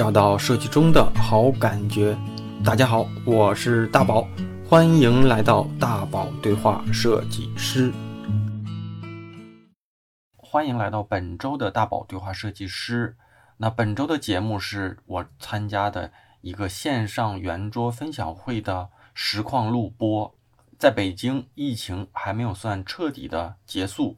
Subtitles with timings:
[0.00, 2.16] 找到设计中的好感觉。
[2.64, 4.26] 大家好，我是大宝，
[4.66, 7.92] 欢迎来到大宝对话设计师。
[10.38, 13.14] 欢迎来到本周的大宝对话设计师。
[13.58, 16.10] 那本周的节目是我参加的
[16.40, 20.34] 一个线上圆桌分享会的实况录播。
[20.78, 24.16] 在北京，疫情还没有算彻底的结束，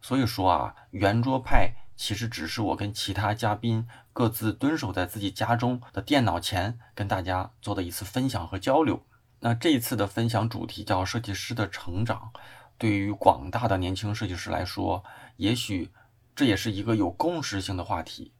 [0.00, 9.02] 所以说啊，圆桌派其实只是我跟其他嘉宾各自蹲守在自己家中的电脑前，跟大家做的一次分享和交流。
[9.40, 12.32] 那这一次的分享主题叫设计师的成长。
[12.76, 15.04] 对于广大的年轻设计师来说，
[15.36, 15.90] 也许
[16.34, 18.32] 这也是一个有共识性的话题。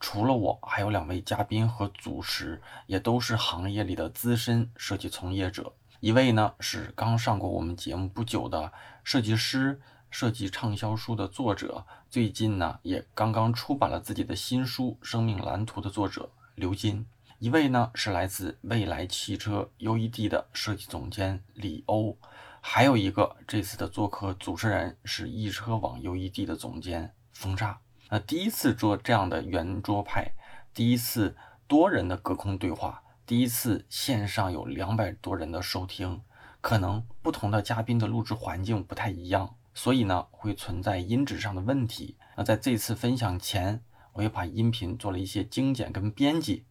[0.00, 5.74] 除了我，还有两位嘉宾和主持，也都是行业里的资深设计从业者。
[6.00, 8.72] 一位呢是刚上过我们节目不久的
[9.04, 9.80] 设计师，
[10.12, 17.06] 设计畅销书的作者，最近呢也刚刚出版了自己的新书《生命蓝图》的作者刘金。
[17.38, 22.16] 一位呢是来自未来汽车 UED 的设计总监李欧。
[22.60, 27.80] 还有一个这次的做客主持人是易车网 UED 的总监风沙。
[28.10, 30.34] 那第一次做这样的圆桌派，
[30.74, 31.34] 第一次
[31.66, 36.20] 多人的隔空对话，第一次线上有两百多人的收听，
[36.60, 42.16] 可能不同的嘉宾的录制环境不太一样，所以呢会存在音质上的问题。
[42.36, 46.66] 那在这次分享前，我也把音频做了一些精简跟编辑，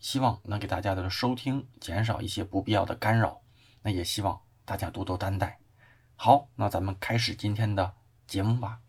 [0.00, 3.40] 希望能给大家的收听减少一些不必要的干扰。
[3.82, 4.40] 那也希望。
[4.68, 5.60] 大家多多担待。
[6.16, 7.94] 好，那咱们开始今天的
[8.26, 8.80] 节目吧。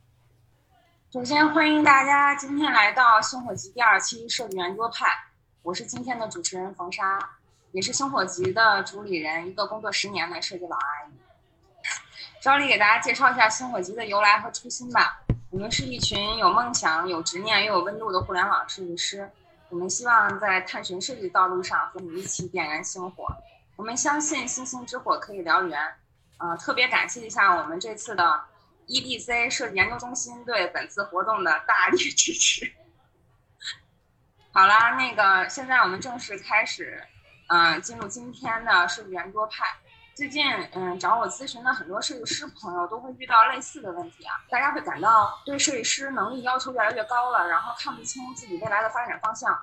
[1.14, 5.06] 首先欢迎大家今天来到星火集第二期设计圆桌派，
[5.62, 7.20] 我是今天的主持人冯莎，
[7.74, 11.17] 也是星火集的主理人，一个工作十年的设计老阿姨。
[12.48, 15.20] 照例给大家介绍一下星火集的由来和初心吧。
[15.50, 19.30] 我们是一群有梦想、有执念又有温度的互联网设计师，
[19.68, 23.28] 我们希望在探寻设计道路上和你一起点燃星火。
[23.76, 25.78] 我们相信星星之火可以燎原，
[26.38, 28.42] 呃，特别感谢一下我们这次的
[28.88, 32.72] EDC 设计研究中心对本次活动的大力支持。
[34.54, 37.04] 好啦，那个现在我们正式开始，
[37.48, 39.66] 嗯，进入今天的设计圆桌派。
[40.18, 49.56] 最近，嗯，找我咨询的很多设计师朋友都会遇到类似的问题啊，大家会感到对设计师能力要求越来越高了，然后看不清自己未来的发展方向。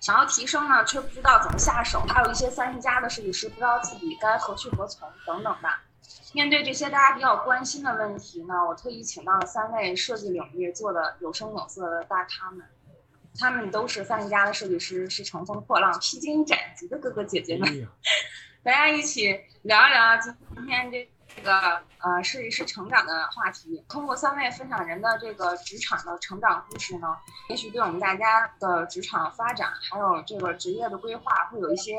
[0.00, 5.84] 想要提升呢，却不知道怎么下手；还有一些三十加的设计师不知道自己该何去何从等等吧。
[6.32, 12.66] 面对这些大家比较关心的问题呢，我特意请到了三位设计领域做的有声有色的大咖们，
[13.38, 17.88] 他们都是三十加的设计师，是乘风破浪、披荆斩棘的哥哥姐姐们。
[18.64, 21.08] 大家一起聊一聊今天这。
[21.42, 27.08] 个呃设计师成长的话题，通过三位分享人的这个职场的成长故事呢，
[27.48, 31.98] 也许对我们大家的职场发展还有这个职业的规划会有一些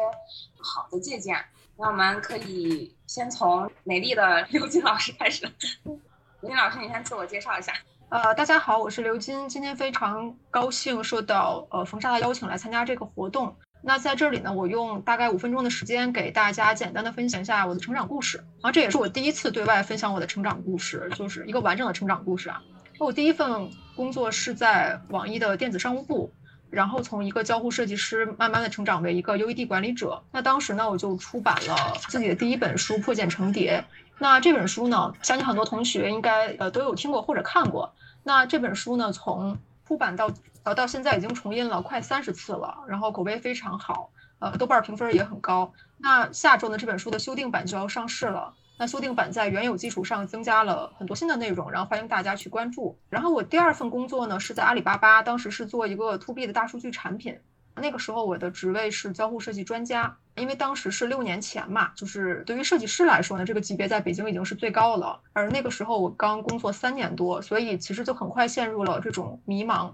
[0.61, 1.43] 好的借鉴。
[1.75, 5.45] 那我们可以先从美丽的 刘金老师开始。
[5.83, 7.73] 刘金老师，你先自我介绍一下。
[8.07, 13.53] 呃，大家好，我是刘金，今天非常高兴受到呃冯莎的邀请来参加这个活动。
[13.87, 18.37] 那在这里呢，我用大概五分钟的时间给大家简单的分享一下我的成长故事。
[18.37, 22.63] 然后这也是我第一次对外分享我的成长故事，就是一个完整的成长故事啊。
[22.97, 26.31] 我第一份工作是在网易的电子商务部，
[26.71, 30.23] 然后从一个交互设计师慢慢的成长为一个 UED 管理者。
[30.31, 33.85] 那当时呢，我就出版了自己的第一本书《破茧成蝶》。
[34.17, 37.93] 那这本书呢，相信很多同学应该呃都有听过或者看过。
[38.23, 40.31] 那这本书呢，从出版到
[40.65, 44.09] 呃，到现在已经重印了快三十次了，然后口碑非常好，
[44.39, 45.71] 呃，豆瓣评分也很高。
[45.99, 48.51] 那下周呢，这本书的修订版就要上市了。
[48.79, 52.97] 那修订版在原有基础上增加了很多新的内容，然后欢迎大家去关注。
[53.09, 57.39] 然后我第二份工作呢是在阿里巴巴，当时是做一个 to B 的大数据产品。
[57.75, 65.21] 那个时候我的职位是交互设计专家，因为当时是六年前嘛，就是对于设计师来说呢，这个级别在北京已经是最高了。
[65.31, 69.91] 而那个时候我刚工作三年多，所以其实就很快陷入了这种迷茫。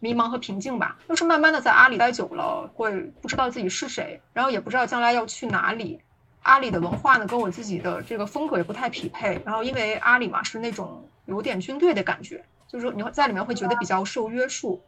[0.00, 6.00] 迷茫和平静吧，就是慢慢的在阿里待久了，会不知道自己是谁，然后也不知道将来要去哪里。
[6.42, 9.42] 阿里的文化呢，跟我自己的这个风格也不太匹配。
[9.44, 14.82] 然后因为阿里嘛是那种有点军队的感觉，就是说你在里面会觉得比较受约束。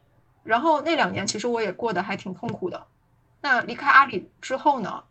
[0.45, 2.87] 然后那两年其实我也过得还挺痛苦的。
[3.41, 5.03] 那离开阿里之后呢？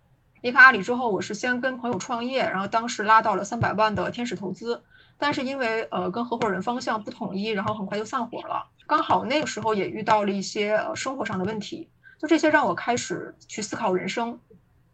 [0.42, 4.84] 离开阿里之后，我是先跟朋友创业，然后当时拉到了三百万的天使投资，
[5.18, 8.68] 但是因为呃跟合伙人方向不统一，然后很快就散伙了。
[8.86, 14.40] 刚好那个时候也遇到了一些呃生活上的问题，就这些让我开始去思考人生，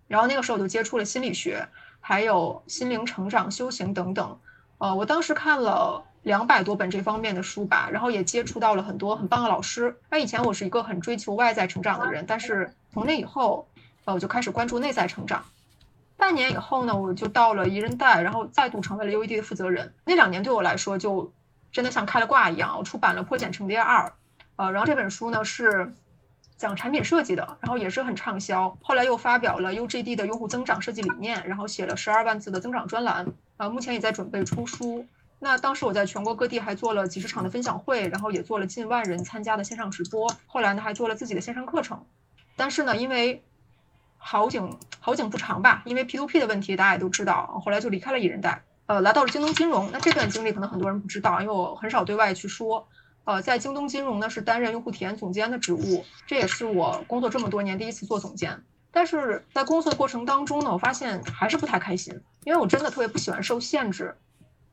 [0.07, 1.67] 然后那个时候我就接触了心理学，
[1.99, 4.39] 还有心灵成长、修行等等。
[4.79, 9.95] 呃，我当时看了两百多本这方面的书吧，然后也接触到了很多很棒的老师。
[10.09, 13.67] 那以前我是一个很追求外在成长的人，但是从那以后，
[14.05, 15.45] 呃，我就开始关注内在成长。
[16.15, 19.93] 半年以后呢，我就到了宜人贷，然后再度成为了 UED 的负责人。
[20.05, 21.33] 那两年对我来说，就
[21.71, 22.77] 真的像开了挂一样。
[22.77, 24.07] 我出版了《破茧成蝶二》，
[24.55, 25.91] 呃，然后这本书呢是
[26.55, 28.77] 讲产品设计的，然后也是很畅销。
[28.81, 33.27] 后来又发表了 UGD 的用户增长设计理念，然后写了十二万字的增长专栏，
[33.57, 35.05] 啊，目前也在准备出书。
[35.39, 40.33] 那当时我在全国各地还做了几十场的分享会，然后也做了近万人参加的线上直播。
[40.47, 42.05] 后来呢，还做了自己的线上课程。
[42.55, 43.43] 但是呢，因为
[44.25, 49.89] 好景好景不长吧，因为 P2P 的问题，大家也都知道，后来就离开了宜人贷，呃，来到了京东金融。
[49.91, 52.87] 那这段经历可能很多人不知道，因为我很少对外去说。
[53.25, 58.63] 呃，在京东金融呢是担任用户体验总监的职务，这也是我工作这么多年第一次做总监。
[58.91, 64.15] 但是在工作的过程当中呢，我发现还是不太开心，因为我真的特别不喜欢受限制。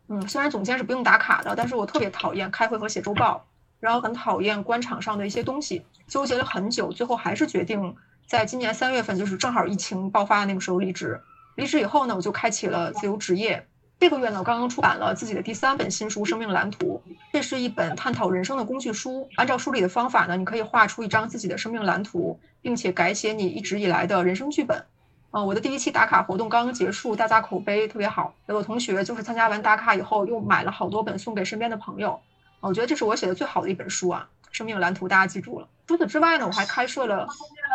[0.09, 3.47] 嗯，虽然总监是不用打卡的，但是我特别讨厌开会和写周报，
[3.79, 7.95] 然后很讨厌官场上的一些东西，纠结了很久，最后还是决定
[8.31, 11.21] 在今年三月份，就是正好疫情爆发的那个时候离职。
[11.57, 13.67] 离职以后呢，我就开启了自由职业。
[13.99, 19.29] 这个月呢，我刚刚出版了自己的第三本新书《生命蓝图》，这是一本探讨人生的工具书。
[19.35, 24.85] 按照书里的方法呢，你可以画出一张自己的生命蓝图，并且改写你一直以来的人生剧本。
[25.33, 28.33] 啊，我的第一期打卡活动刚刚结束，大家口碑特别好。
[28.47, 32.21] 有的同学就是参加完打卡以后，又买了好多本送给身边的朋友。
[32.61, 35.67] 我觉得这是我写的最好的一本书啊，《生命蓝图》，大家记住了。
[35.91, 37.27] 除此之外呢，我还开设了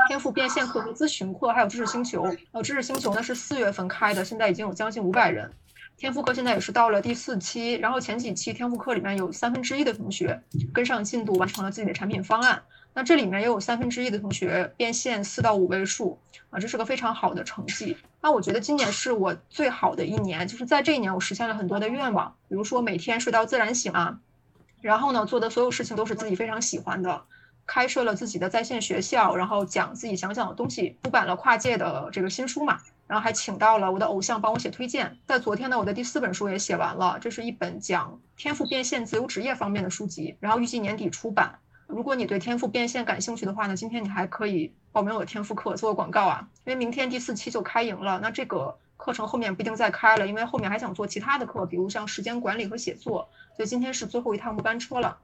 [0.08, 2.24] 天赋变现课和咨询课，还有知识星球。
[2.54, 5.52] 呃，知识星球呢是四月份开的，现在已经有将近五百人。
[5.98, 10.42] 天赋课现在也是到了第四期，然后前几期天赋课里面有三分之一的同学
[10.72, 12.64] 跟上进度，完成了自己的产品方案。
[12.94, 16.18] 那这里面也有三分之一的同学变现四到五位数
[16.52, 17.98] 啊，这是个非常好的成绩。
[18.22, 24.20] 那我觉得今年是我最好的一年，就是在这一年我实现了很多的愿望，比如说每天睡到自然醒啊，
[24.80, 27.24] 然后呢做的所有事情都是自己非常喜欢的，
[27.68, 32.80] 开设了自己的在线学校，然后讲自己想讲的东西，出版了跨界的这个新书嘛。
[33.08, 35.16] 然后还请到了我的偶像帮我写推荐。
[35.28, 41.60] 在昨天呢，我的第四本书也写完了，这是一本讲天赋变现、自由职业方面的书籍，然后预计年底出版。
[41.86, 48.20] 如果你对天赋变现感兴趣的话呢，今天你还可以报名我的天赋课做个广告啊，因为明天第四期就开营了。
[48.24, 55.16] 那这个课程后面不一定再开了，因为后面还想做其他的课，比如像时间管理和写作，所以今天是最后一趟末班车了。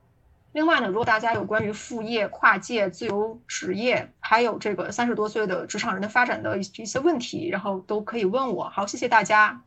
[0.53, 8.69] 另外呢，如果大家有关于副业、跨界、自由职业，还有这个三十多岁的职场人的发展的一一些问题，然后都可以问我。
[8.69, 9.63] 好，谢谢大家。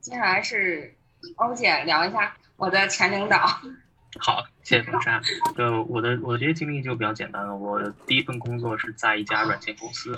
[0.00, 0.96] 接下来是
[1.36, 3.60] 欧姐聊一下我的前领导。
[4.18, 5.22] 好，谢谢冯莎。
[5.56, 7.54] 呃，我的我的这些经历就比较简单了。
[7.54, 10.16] 我第一份工作是在一家软件公司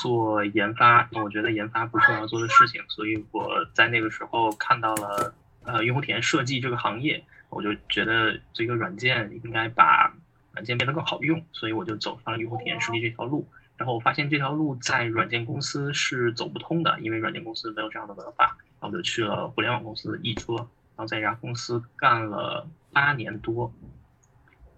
[0.00, 7.24] 做研发，我觉得研发不是我要做的事情，所以我在那个时候看到了呃用户体验设计这个行业。
[7.50, 10.14] 我就觉得这个软件应该把
[10.52, 13.46] 软件变得更好用，所以我就走上了用户体验设计这条路。
[13.76, 18.56] 然后我发现这条路在软件公司是走不通的，因为软件公司没有这样的文化。
[18.80, 23.72] 然后我就去了互联网公司易车，然后在这家公司干了八年多，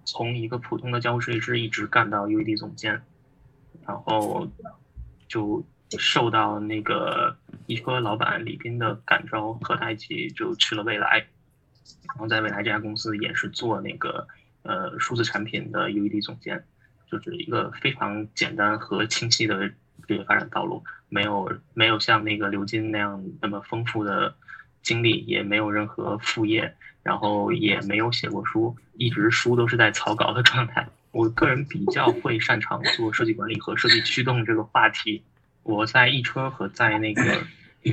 [0.04, 3.02] 从一个普通的交互设计师一直干到 UED 总监，
[3.86, 4.48] 然后
[5.28, 5.64] 就
[5.98, 7.36] 受到那个
[7.66, 11.26] 易车老板李斌的感召，和他一起就去了未来。
[12.08, 14.28] 然后在未来这家公司也是做那个
[14.62, 16.64] 呃数字产品的 UED 总监，
[17.10, 19.68] 就是一个非常简单和清晰的
[20.06, 24.34] 职业发展道路，没有没有像那个刘金那样那么丰富的
[24.82, 30.86] 经历，也没有任何副业，然后也没有写过书，一直书都是在草稿的状态。
[31.12, 35.22] 我个人比较会擅长做设计管理和设计驱动这个话题。
[35.62, 37.22] 我在易车和在那个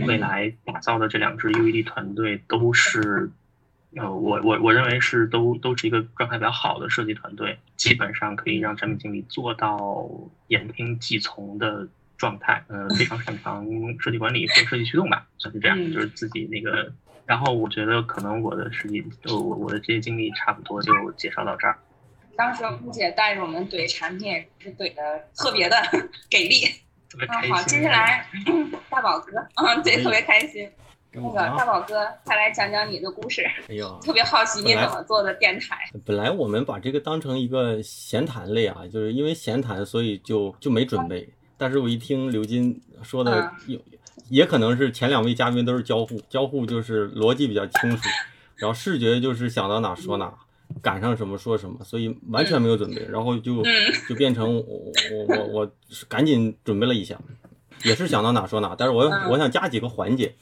[0.06, 3.32] 未来打造的这两支 UED 团队都是。
[3.96, 10.08] 呃，我我我认为是都都是一个状态比较好的设计团队，基本上可以让产品经理做到
[10.48, 12.63] 言听计从的状态。
[12.67, 13.65] 呃，非常擅长
[14.00, 15.77] 设计管理和设计驱动吧，算是这样。
[15.91, 16.93] 就是自己那个，
[17.25, 21.79] 然后我觉得可能我的实际，我我的这些经历差不多就介绍到这儿。
[22.36, 25.75] 当时顾姐带着我们怼产品是怼的特别的
[26.29, 26.63] 给力。
[27.27, 28.27] 啊，好，接下来
[28.88, 30.69] 大宝哥，嗯，对，特别开心。
[31.12, 33.44] 那个大宝哥，快来讲讲你的故事。
[33.68, 35.78] 哎呦，特别好奇你怎么做的电台。
[36.06, 41.28] 本来我们把这个当成一个闲谈类啊，就是因为闲谈，所以就就没准备。
[41.58, 43.80] 但是我一听刘金说的，有
[44.30, 48.04] 也可能是前两位嘉宾都是交互，交互就是逻辑比较清楚，
[48.56, 50.32] 然后视觉就是想到哪说哪，
[50.80, 53.63] 赶上什么说什么，所以完全没有准备，然后就
[54.08, 54.63] 就变成我
[55.12, 55.72] 我我我
[56.08, 57.20] 赶紧准备了一下，
[57.84, 60.36] 也是想到哪说哪，但是我我想加几个环节。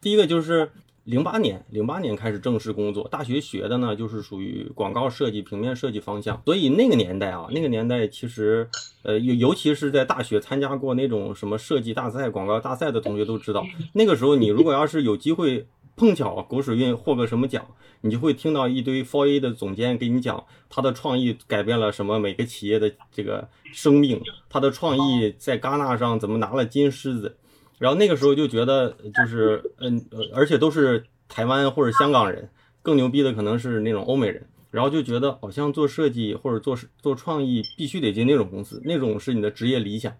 [0.00, 0.70] 第一个就是
[1.04, 3.08] 零八年，零八年开始正式工作。
[3.08, 6.40] 大学学的呢，就是属于广告设计、平面设计方向。
[6.44, 8.68] 所以那个年代啊，那个年代其实，
[9.02, 17.66] 呃，尤尤其是在大学参加过那种什么设计大赛、广告大赛的同学都知道，那个时候你如果要是有机会碰巧狗屎运获个什么奖，
[18.02, 27.36] 你就会听到一堆 f o A 的总监给你讲他的创意改变了什么每个企业的这个生命，他的创意在戛纳上怎么拿了金狮子。
[27.78, 30.04] 然后那个时候就觉得，就是嗯，
[30.34, 32.48] 而且都是台湾或者香港人，
[32.82, 34.46] 更牛逼的可能是那种欧美人。
[34.70, 40.12] 然后就觉得好像做设计或者做做创意必须得进那种公司，那种是你的职业理想。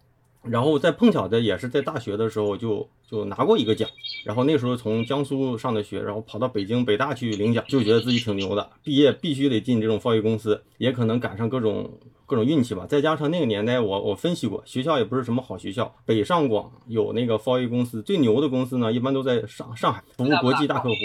[0.42, 3.86] 然后在碰巧的也是在大学的时候就就拿过一个奖。
[4.24, 8.70] 然后那时候从江苏上的学，然后跑到北京北大去领奖，就觉得自己挺牛的。
[8.82, 11.98] 毕业必须得进这种贸易公司，也可能赶上各种。
[12.28, 15.94] 各种运气吧，再加上那个年代，我我分析过，学校也不是什么好学校。
[16.04, 20.96] 北上广有那个 f o A 公司，最牛的公司呢，一般都在上上海服务国际大客户。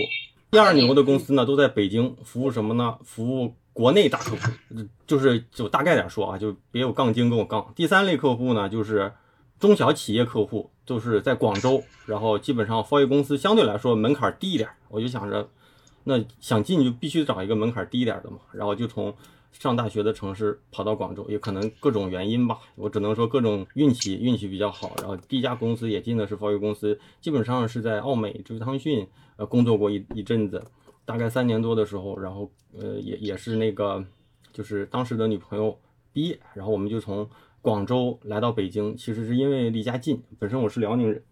[0.51, 2.97] 第二牛的公司呢，都在北京服务什么呢？
[3.05, 4.41] 服务国内大客户，
[5.07, 7.71] 就是就大概点说啊，就别有杠精跟我杠。
[7.73, 9.13] 第三类客户呢，就是
[9.59, 14.69] 中小企业客户，就是在广州，然后基本上 f o A 公司相对来说门槛低一点。
[14.89, 15.47] 我就想着，
[16.03, 19.15] 那想进就必须找一个门槛低一点的嘛，然后就从。
[19.53, 24.93] 上大学的城市跑到广州，也可能各种原因吧，我只能说各种运气，运气比较好。
[24.97, 29.07] 然后第一家公司也进的是贸易公司，基本上是在奥美智汤逊
[29.37, 30.61] 呃工作过一一阵子，
[31.05, 34.03] 大概三年多的时候，然后呃也也是那个
[34.51, 35.79] 就是当时的女朋友
[36.11, 37.29] 毕业，然后我们就从
[37.61, 41.23] 广州来到北京，其实是因为离家近，本身我是辽宁人。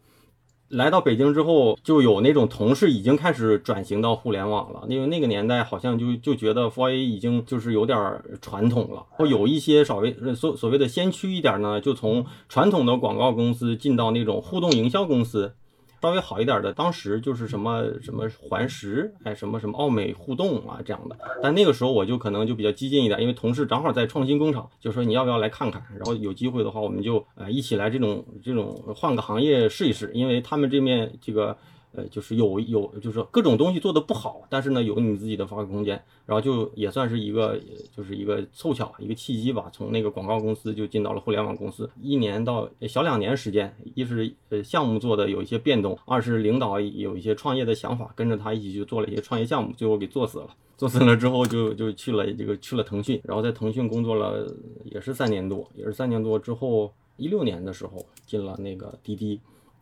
[0.72, 4.84] 来到北京之后，就有那种同事已经开始转型到互联网了。
[4.88, 7.98] 因为那个年代好像就就觉得 f o A 已经就是有点
[8.42, 15.54] 传统了，或有一些稍微所所谓的先驱一点呢，就从传统的广告公司进到那种互动营销公司。
[16.02, 21.16] 稍微好一点的，当时就是什么什么环石，哎，什么什么奥美互动啊这样的。
[21.44, 25.84] 但那个时候我就可能就比较激进一点，因为同事正好在创新工厂，就说你要不要来看看？
[25.96, 31.56] 然后有机会的话，我们就呃一起来这种这种换个行业试一试，因为他们这面这个。
[31.94, 37.60] 呃，就是有有，就是各种东西做的不好，但是呢，有你自己的发挥空间，然后就也算是一个，
[37.96, 39.70] 就是一个凑巧一个契机吧。
[39.74, 50.48] 从那个广告公司就进到了互联网公司，一年到小两年时间，一是呃项目做的有一些变动，二是领导有一些创业的想法，跟着他一起去做了一些创业项目，最后给做死了。
[50.78, 54.52] 做死了之后，就就去了这个去了腾讯，然后在腾讯工作了
[54.86, 59.40] 也是三年多，也是三年多之后，一六年的时候进了那个滴滴。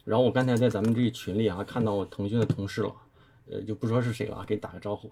[0.09, 2.91] 然后我刚才在咱们这群里啊看到我腾讯的同事了，
[3.47, 5.07] 呃就不说是谁了，给你打个招呼，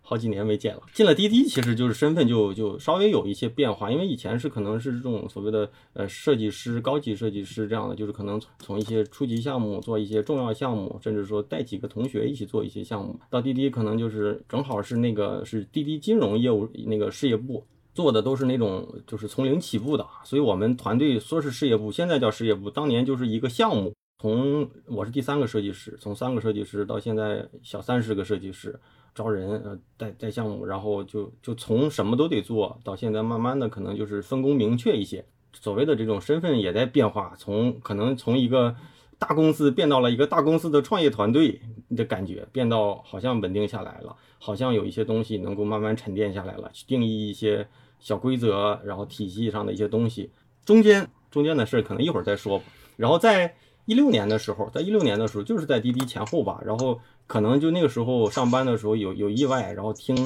[0.00, 0.82] 好几年没见了。
[0.92, 13.16] 进了滴滴，其实就是身份就就稍微有一些变化，因为以前是可能是这种所谓的呃设计师、高级设计师这样的，就是可能从一些初级项目做一些重要项目，甚至说带几个同学一起做一些项目。
[13.30, 23.94] 到滴滴可能就是正好是那个是滴滴金融业务那个事业部做的都是那种就是从零起步的，所以我们团队说是事业部，现在叫事业部，当年就是一个项目。
[24.22, 28.78] 从我是第三个设计师，从三个设计师到现在小三十个设计师，
[29.16, 38.76] 招人呃带带项目，然后就就从什么都得做到现在，慢慢的可能就是分工明确一些，所谓的这种身份也在变化，从可能从一个
[39.18, 41.60] 大公司变到了一个大公司的创业团队
[41.96, 47.66] 的感觉，变到好像稳定下来了，好像有一些东西能够慢慢沉淀下来了，去定义一些
[47.98, 50.30] 小规则，然后体系上的一些东西，
[50.64, 52.64] 中间中间的事可能一会儿再说吧，
[52.96, 53.52] 然后在。
[53.84, 60.16] 一六年的时候，在一六年的时候，就是在滴滴前后吧，然后可能就那个时候上班的时候有有意外，然后听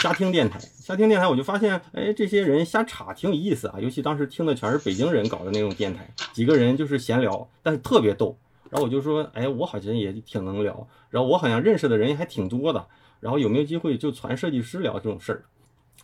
[0.00, 8.36] 瞎听电台，瞎听电台，我就发现，哎，这些人瞎插挺有意思啊，尤其当时听的全是北京人搞的那种电台，几个人就是闲聊，但是特别逗，
[8.68, 12.84] 然后我就说，哎，我好像也挺能聊，然后我好像认识的人还挺多的，
[13.20, 15.44] 然后有没有机会就传设计师聊这种事儿？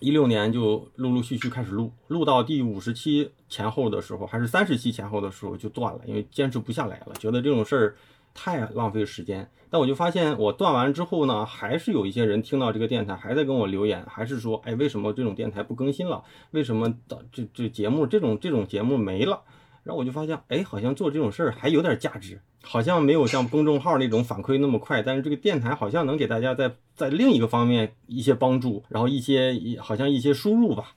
[0.00, 7.96] 一六年就陆陆续续开始录，录到第五十期前后的时候，还是三十期前后的时候就断了，因为坚持不下来了，觉得这种事儿
[8.34, 9.48] 太浪费时间。
[9.72, 16.24] 但我就发现，我断完之后呢，还是有一些人听到这个电台，还在跟我留言，还是说，哎，为什么这种电台不更新了？
[16.50, 19.42] 为什么的这这节目这种这种节目没了？
[19.82, 22.40] 然后我就发现，哎，好像做这种事儿还有点价值。
[22.62, 30.92] 好像没有像公众号那种反馈那么快，但是这个电台好像能给大家在在另一个方面一些帮助，然后一些好像一些输入吧，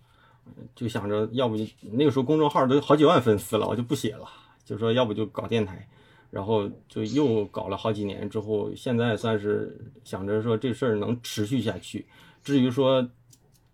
[0.76, 1.56] 就想着要不
[1.94, 4.28] 那个时候公众号都好几万粉丝了，我就不写了，
[4.66, 5.88] 就说要不就搞电台，
[6.30, 12.06] 然后就又搞了好几年之后，现在算是想着说这事儿能持续下去。
[12.44, 13.08] 至于说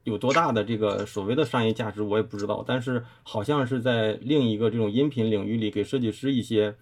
[0.09, 6.75] 有多大的这个所谓的商业价值，我也不知道，但是好像是在另一个这种音频领域里给设计师一些。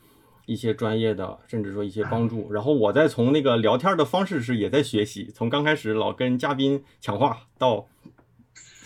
[0.50, 2.50] 一些专业的，甚至说一些帮助。
[2.54, 7.86] 然后我在从那个聊天的方式是也在学习，从刚开始老跟嘉宾抢话到。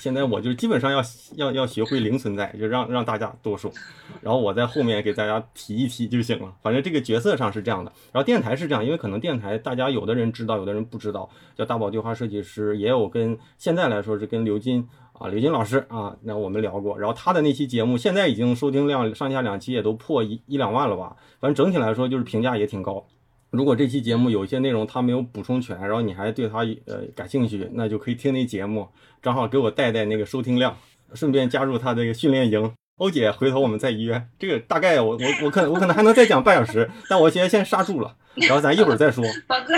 [0.01, 0.99] 现在我就基本上要
[1.35, 3.71] 要要学会零存在，就让让大家多说，
[4.19, 6.51] 然后我在后面给大家提一提就行了。
[6.63, 23.05] 反正这个角色上是这样的，然后电台是这样，因为可能电台大家有的人知道，有的人不知道，叫大宝对话设计师，也有跟现在来说是跟刘金啊，刘金老师啊，那我们聊过，然后他的那期节目现在已经收听量上下两期也都破一一两万了吧，反正整体来说就是评价也挺高。
[23.51, 28.87] 如果这期节目有一些内容他没有补充全，然后你还对他呃感兴趣，那就可以听那节目，
[29.21, 30.77] 正好给我带带那个收听量，
[31.13, 32.73] 顺便加入他这个训练营。
[32.97, 34.27] 欧姐，回头我们再约。
[34.37, 39.23] 这个大概我我我可我可能还能再讲半小时，但我现在先刹住了，然后咱一会儿再说。
[39.47, 39.73] 宝哥，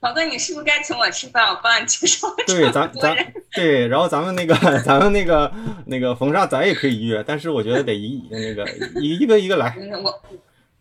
[0.00, 1.46] 宝哥，你是不是该请我吃饭？
[1.54, 2.26] 我帮你介绍。
[2.46, 3.14] 对，咱咱
[3.54, 5.52] 对，然后咱们那个 咱们那个
[5.86, 8.66] 那个冯莎，咱也可以约，但是我觉得得一那个
[9.00, 9.76] 一一个一个来。
[10.02, 10.22] 我。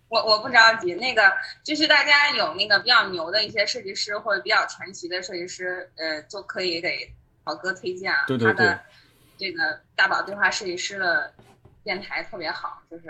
[0.10, 1.34] 我我不着急，那个
[1.64, 8.26] 就是大家有那个比较牛的一些设计师或者比较传奇的设计师，呃，就可以给宝哥推荐啊。
[8.28, 8.54] 对对对。
[8.54, 8.82] 他的
[9.38, 11.34] 这个大宝对话设计师的
[11.84, 13.06] 电台特别好，就是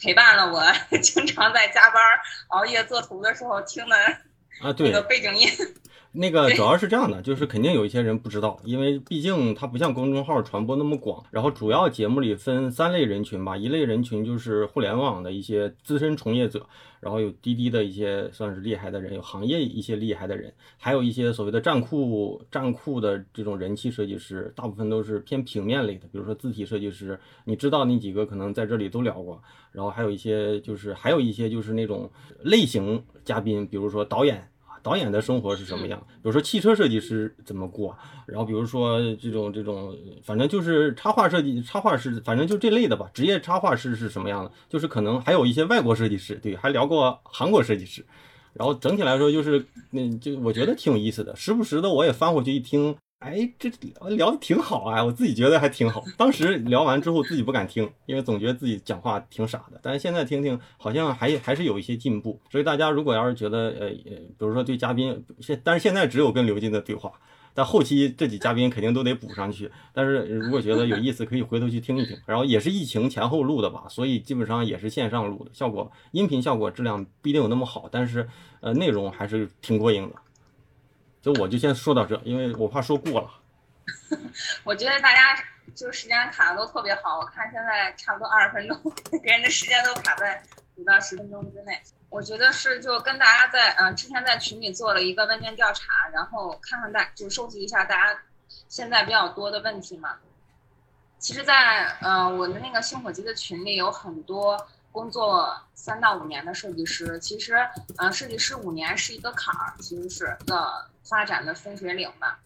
[0.00, 0.62] 陪伴了我
[1.00, 2.02] 经常在加班
[2.48, 3.96] 熬夜做图的时候听的
[4.60, 5.48] 啊，对，那个背景音。
[6.12, 11.22] 那个主要是这样的，就是肯定有一些人不知道，因为毕竟它不像公众号传播那么广。
[11.30, 16.66] 然后主要节目里分三类人群吧，一类人群就是互联网的一些资深从业者，
[17.00, 29.40] 然后有滴滴的一些算是厉害的人，有行业一些厉害的人，还有一些所谓的站酷站酷的这种人气设计师，大部分都是偏平面类的，比如说字体设计师，你知道那几个可能在这里都聊过。
[29.70, 32.10] 然后还有一些就是还有一些就是那种
[32.42, 34.50] 类型嘉宾，比如说导演。
[34.82, 35.98] 导演的生活是什么样？
[36.22, 43.10] 比如说汽车设计师怎么过，然后比如说这种这种，反正就是插画设计、插画师，反正就这类的吧。
[43.12, 44.50] 职业插画师是什么样的？
[44.68, 48.04] 就是可能还有一些外国设计师，对，还聊过韩国设计师。
[48.54, 51.36] 然后整体来说就是，嗯就我觉得挺有意思的。
[51.36, 52.96] 时不时的我也翻回去一听。
[53.18, 53.68] 哎，这
[54.10, 56.04] 聊的挺好啊，我自己觉得还挺好。
[56.16, 59.80] 当时聊完之后自己不敢听，因为总觉得自己讲话挺傻的。
[59.82, 62.40] 但是现在听听，好像还还是有一些进步。
[62.48, 67.12] 所以大家如果要是觉得，呃，比如说对嘉宾，现但是现在只有跟刘金的对话，
[67.54, 69.68] 但后期这几嘉宾肯定都得补上去。
[69.92, 72.16] 但是如果觉得有意思，可以回头去听一听。
[72.24, 78.28] 然后也是疫情前后录的吧，所以基本上也是线上录的，效果音频效果质量不一定有那么好，但是
[78.60, 80.14] 呃内容还是挺过硬的。
[81.20, 83.30] 就我就先说到这，因为我怕说过了。
[84.64, 85.42] 我觉得大家
[85.74, 88.78] 就时间卡的都特别好，我看现在差不多二十分钟，
[89.22, 90.42] 别人的时间都卡在
[90.76, 91.80] 五到十分钟之内。
[92.10, 98.20] 我觉得是就跟大家在呃之前在群里做了一个问卷调查，然后看看大就收集一下大家
[98.68, 100.16] 现在比较多的问题嘛。
[101.18, 107.54] 其实，在呃我的那个星火集的群里有很多工作三到五年的设计师，其实
[107.96, 110.86] 呃设计师五年是一个坎儿，其实是一个。
[111.08, 112.40] 发展的分水岭吧，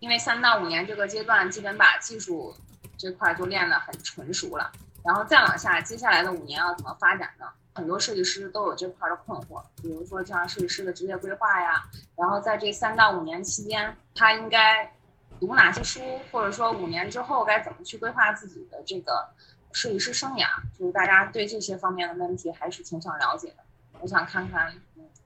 [0.00, 2.54] 因为三到五年这个阶段，基本把技术
[2.96, 4.72] 这块就练得很纯熟了，
[5.04, 7.46] 然后再往下，接下来的五年要怎么发展呢？
[7.74, 14.92] 很多设计师都有这块的困惑，比如说像设计师的职业规划呀，然后在这三到五年期间，他应该
[15.38, 16.00] 读哪些书，
[16.32, 19.28] 或者说五年之后该怎么去规划自己的这个
[19.70, 20.46] 设计师生涯？
[20.76, 23.58] 就是大家对这些方面的问题还是挺想了解的，
[24.00, 24.72] 我想看看。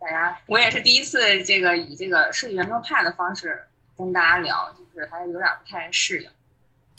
[0.03, 3.63] 大家，我也是第一次这个以这个设计圆桌派的方式
[3.97, 6.29] 跟大家聊，就是还有点不太适应。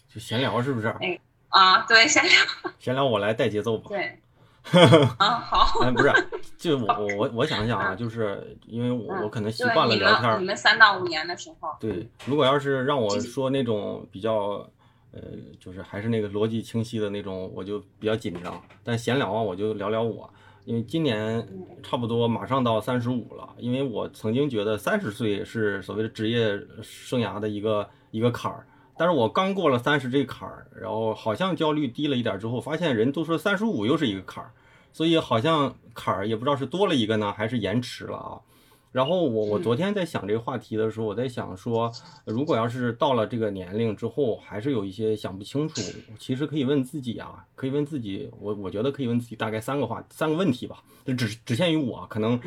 [0.07, 0.87] 就闲聊是不是？
[1.01, 2.31] 哎，啊，对，闲聊。
[2.79, 3.85] 闲聊，我来带节奏吧。
[3.89, 4.19] 对。
[5.19, 5.81] 啊，好。
[5.81, 6.13] 哎，不是，
[6.57, 10.39] 就我我我我想想啊，就是因为我我可能习惯了聊天。
[10.39, 11.75] 你们三到五年的时候。
[11.81, 14.65] 对，如果要是让我说那种比较，
[15.11, 15.21] 呃，
[15.59, 18.63] 就是还是那个逻辑清晰的那种，我就比较紧张。
[18.85, 20.33] 但闲聊啊，我就聊聊我。
[20.65, 21.47] 因为今年
[21.81, 28.65] 差不多马上到三十五了，因为我曾经觉得三十岁是所谓的职业生涯的一个一个坎儿，
[28.97, 34.51] 但是我刚过了三十这坎儿，然后好像焦虑低了一点之后，发现人都说三十五又是一个坎儿，
[34.91, 38.39] 所以好像坎儿也不知道是多了一个呢，还是延迟了啊。
[38.93, 41.91] 然后我我昨天在想这个话题的时候，我在想说，
[42.25, 45.81] 如果要是到了这个年龄之后，还是有一些想不清楚，
[46.19, 52.39] 其实可以问自己啊，可以问自己，我我觉得可以问自己大概三个话三个问题吧，就只只限于我，可能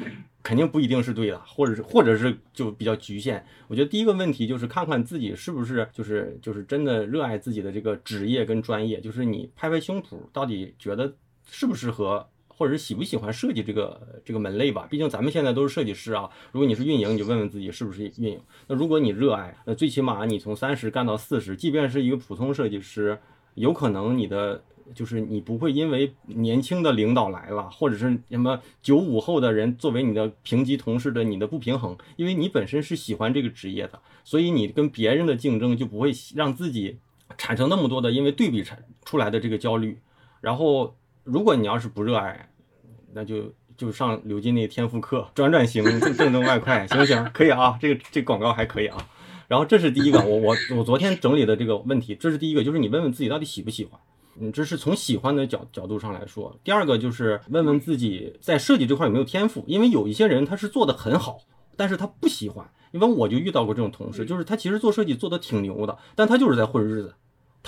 [0.45, 3.45] 肯定不一定是对的，或者是或者是就比较局限。
[3.67, 11.13] 我觉得第一个问题就是看看自己是不是就是就是真的热爱自己的这个职业跟专业，就是你拍拍胸脯，到底觉得
[11.51, 12.25] 适不适合。
[12.57, 14.87] 或者是喜不喜欢设计这个这个门类吧？
[14.91, 16.31] 毕竟咱们现在都是设计师啊。
[16.53, 18.41] 如果你是运营，你就问问自己是不是运营。
[18.67, 23.19] 那如果你热爱，那最起码你从三十干到四十，即便是一个普通设计师，
[23.55, 24.63] 有可能你的
[24.95, 36.99] 就是你不会因为年轻的领导来了，或者是什么九五后的人作为你的平级同事的你的不平衡，因为你本身是喜欢这个职业的，所以你跟别人的竞争就不会让自己
[37.37, 39.99] 产生那么多的因为对比产出来的这个焦虑。
[40.43, 40.95] 然后，
[41.27, 42.49] 如果你要是不热爱，
[43.13, 47.23] 那就就上刘金那天赋课，转转型，挣挣外快，行不行？
[47.35, 48.97] 可以啊，这个这广告还可以啊。
[49.49, 54.01] 然后这是第一个，我我我昨天整理的这个问题，这是第一个，就是你问问自己到底喜不喜欢，
[54.41, 56.57] 嗯，这是从喜欢的角角度上来说。
[56.63, 61.39] 第二个就是问问自己在设计这块有没有天赋，因为有一些人他是做的很好，
[61.77, 62.65] 但是他不喜欢。
[62.93, 67.15] 因为我就遇到过这种同事，就是他其实做设计做的挺牛的，但他就是在混日子，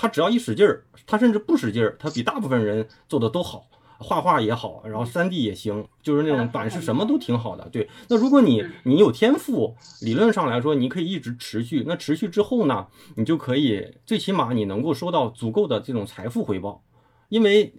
[0.01, 3.65] 他只要一使劲儿，他甚至不使劲儿，他比大部分人做的都好。
[4.01, 7.67] 画画也好，然后三 D 也行，就是那种版式什么都挺好的。
[7.67, 11.83] 对，那如果你你有天赋，理论上来说你可以一直持续。
[11.85, 16.81] 那持续之后呢，你就可以最起码你能够收到足够的这种财富回报，
[17.29, 17.73] 因为。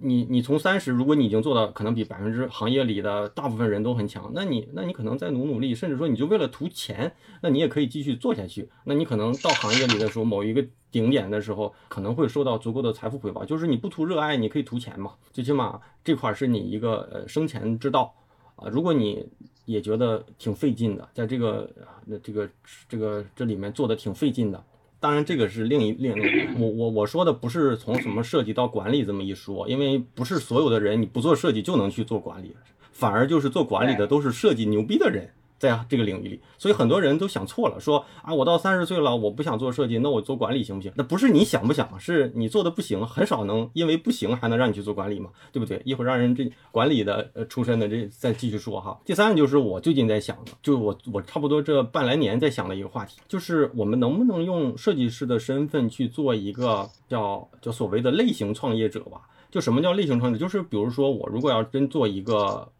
[0.00, 8.68] 你你从三十，如果你已经做到可能比百分之行业里的大部分人都很强，那你那你可能再努努力，甚至说你就为了图钱，那你也可以继续做下去。
[8.84, 13.44] 那你可能到行业里的时候，某一个顶点的时候，可能会收到足够的财富回报。
[13.44, 18.14] 就是你不图热爱，你可以图钱嘛，最起码这块是你一个呃生钱之道
[18.54, 18.68] 啊。
[18.68, 19.28] 如果你
[19.64, 21.68] 也觉得挺费劲的，在这个
[22.06, 22.48] 那这个
[22.88, 24.64] 这个这里面做的挺费劲的。
[25.00, 26.12] 当然，这个是另一另
[26.58, 32.56] 我我我说的不是从什么设计到管理这么一说，因为不是所有的人你不做设计就能去做管理，
[32.90, 35.30] 反而就是做管理的都是设计牛逼的人。
[35.58, 40.92] 在这个领域里，所以很多人都想错了，说啊，我到三十岁了，我不想做设计，那我做管理行不行？
[40.94, 45.82] 那不是你想不想，是你做的不行，很少能因为不行还能让你去做管理嘛，对不对？
[45.84, 48.96] 一会儿让人这管理的呃出身的这再继续说哈。
[49.04, 59.22] 第三个就是我最近在想的，就是我我差不多这半来年在想的一个话题，就是我们能不能用设计师的身份去做一个叫叫所谓的类型创业者吧？
[59.50, 60.44] 就什么叫类型创业者？
[60.44, 62.70] 就是比如说我如果要真做一个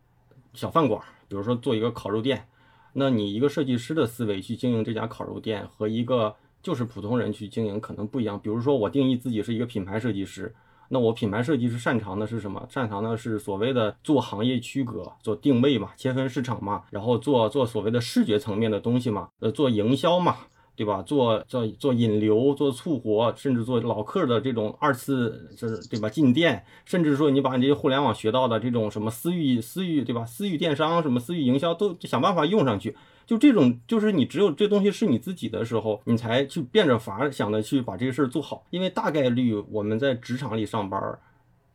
[0.54, 2.46] 小饭馆，比如说做一个烤肉店。
[2.92, 8.38] 那你一个设计师的思维去经营这家烤肉店，和一个就是普通人去经营可能不一样。
[8.40, 10.54] 比如说，我定义自己是一个品牌设计师，
[10.88, 12.66] 那我品牌设计师擅长的是什么？
[12.70, 20.36] 擅长的是所谓的做行业区隔、做定位嘛，切分市场嘛，然后做做所谓的视觉层面的东西嘛，呃，做营销嘛。
[20.78, 21.02] 对吧？
[21.02, 26.08] 做做做引流，做促活，甚至做老客的这种二次，就是对吧？
[26.08, 30.24] 进店，甚至说你把你这些互联网学到的这种什么私域、私域，对吧？
[30.24, 32.96] 私域电商，什么私域营销，都想办法用上去。
[33.26, 38.64] 就这种，就是你只有这东西是你自己的时候，你才去变着法想的去把这个事儿做好。
[38.70, 41.18] 因为大概率我们在职场里上班，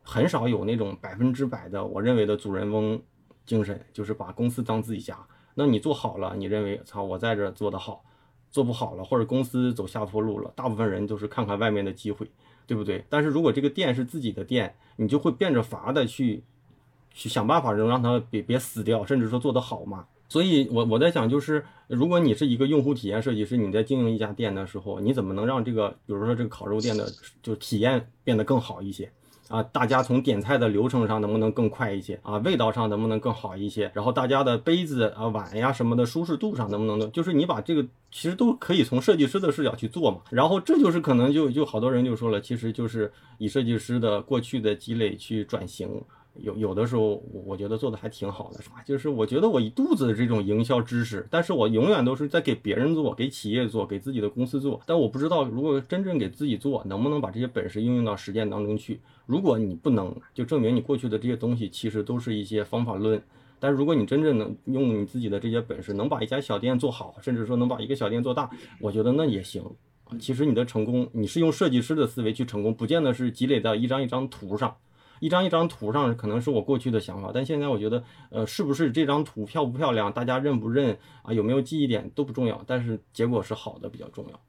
[0.02, 3.02] 很少有那种百分之百的我认为的主人翁
[3.46, 5.18] 精神，就是把公司当自己家。
[5.56, 8.06] 那你做好了，你认为操，我在这做得好。
[8.54, 12.30] 做不好了，或者公司走下坡路了，大部分人都是看看外面的机会，
[12.68, 13.04] 对不对？
[13.10, 16.44] 但是如果这个店是自己的店，你就会变着法的去
[17.12, 20.06] 去想办法，能让它别别死掉，甚至说做得好嘛。
[20.30, 27.12] 所以，我我在想，就是如果你是一个用户体验设计师，你在经营一家店的时候，你怎么能让这个，比如说这个烤肉店的
[27.42, 29.12] 就体验变得更好一些？
[29.54, 32.38] 啊，大家从点菜的流程上能不能更快一些啊？
[32.38, 33.92] 味道上能不能更好一些？
[33.94, 40.22] 然后大家的杯子啊、碗呀什么的舒适度上能不能，就是你把这个其实都可以从设计师的视角去做嘛。
[40.32, 46.02] 然后这就是可能就就好多人就说了，其实就是以设计师的过去的积累去转型。
[46.36, 48.78] 有有的时候，我我觉得做的还挺好的，是吧？
[48.86, 54.82] 就是我觉得我一肚子的这种营销知识，但是我永远都是在给别人做，给企业做，给自己的公司做。
[54.86, 59.00] 但我不知道，如果真正给自己做，能不能把这些本事应用到实践当中去？
[59.26, 63.22] 如果你不能，就证明你过去的这些东西其实都是一些方法论。
[63.60, 68.50] 但如果你真正能用你自己的这些本事，能把一家小店做好，甚至说能把一个小店做大，
[68.82, 69.64] 我觉得那也行。
[70.20, 74.76] 其实你的成功，你是用设计师的思维去成功，不见得是积累到一张一张图上。
[75.20, 84.40] 一张一张图上可能是我过去的想法，但现在我觉得，呃，是不是这张图漂不漂亮，大家认不认啊，有没有记忆点都不重要，但是结果是好的比较重要。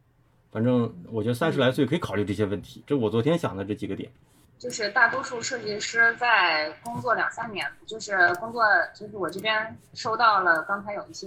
[0.51, 4.11] 反正我觉得三十来岁可以考虑这些问题，这我昨天想的这几个点。
[4.57, 11.27] 就是大多数设计师在工作两三年，就是工作，就是我这边收到了刚才有一些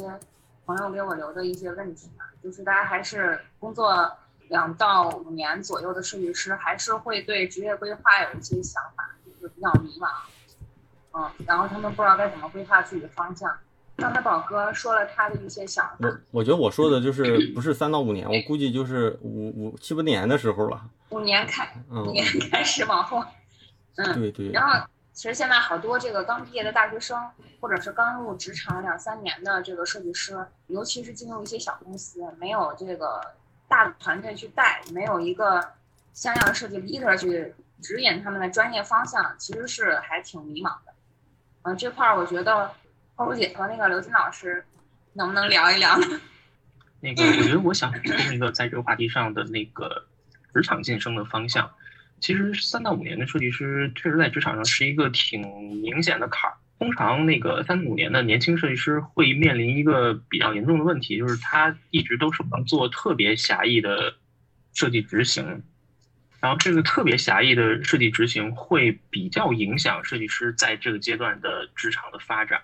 [0.65, 4.09] 朋友给我留的一些问题嘛，就是大家还是工作
[4.47, 9.07] 两到五年左右的设计师，还是会对职业规划有一些想法。
[9.47, 10.09] 就比较迷茫，
[11.13, 13.49] 嗯，然后他们不知道该怎么规划自己的方向。
[13.95, 20.79] 刚才宝哥说了他的一些想法，我我觉得我说的就是不是三到五年，我估计就是五五七八年的时候了。
[21.09, 23.23] 五年开，五年开始往后，
[23.95, 24.51] 嗯，对对。
[24.51, 27.17] 然后其实现在好多这个刚毕业的大学生，
[27.59, 33.19] 或者是刚入职场两三年的这个设计师，尤其是进入一些小公司，没有这个
[33.67, 35.71] 大的团队去带，没有一个
[36.13, 37.55] 像样的设计 leader 去。
[37.81, 40.93] 指引他们的专业方向，其实是还挺迷茫的。
[41.63, 42.71] 嗯，这块儿我觉得
[43.15, 44.63] 花姐和那个刘金老师
[45.13, 45.97] 能不能聊一聊？
[46.99, 50.07] 那个，我觉得我想补充一个在这个话题上的那个
[50.53, 51.69] 职场晋升的方向。
[52.19, 55.41] 其实三到五年的设计师，确实在职场上是一个挺
[55.81, 56.57] 明显的坎儿。
[56.79, 64.15] 通常那个三五年的年轻设计师会面临一个比较严重的问题，就是他一直都是能做特别狭义的
[64.73, 65.63] 设计执行，
[66.39, 72.61] 然后这个特别狭义的设计执行会比较影响设计师在这个阶段的职场的发展。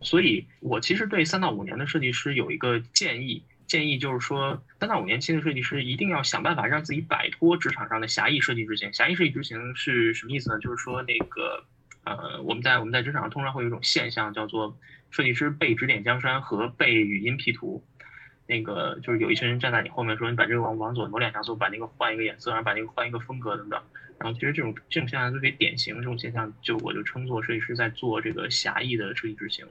[0.00, 3.42] 所以我其实对三到五年的设计师有一个建议。
[3.66, 8.92] 建议就是说，三到五年期的设计师一定要想办法让自己摆脱职场上的狭义设计执行。
[8.92, 10.60] 狭义设计执行是什么意思呢？
[10.60, 11.64] 就是说，那个，
[12.04, 14.78] 呃，我们在我们在职场上通常会有一种现象，叫做
[15.10, 17.84] 设计师被指点江山和被语音 P 图。
[18.46, 23.80] 那个就是有一群人站在你后面说，你把这个往往左挪两下，做把那个换一个颜色，然后把那个换一个风格等等。
[24.18, 29.66] 然后其实这种这种现象特别典型，这种现象就我就称作设计师在做这个狭义的设计执行。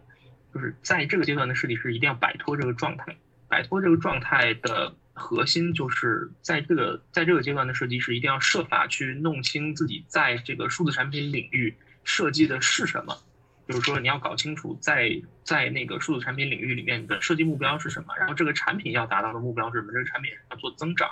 [0.54, 3.16] 就是在这个阶段的设计师一定要摆脱这个状态。
[3.48, 13.18] 摆脱这个状态的核心，就是在这个在这个阶段的设计师一定要设法去弄清自己在这个数字产品领域设计的是什么，
[13.68, 19.92] 就是说你要搞清楚在在那个数字产品领域里面的设计目标是什么，然后这个产品要达到的目标是什么？
[19.92, 21.10] 这个产品要做增长，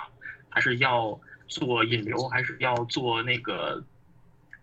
[0.48, 3.84] 还是要做引流，还是要做那个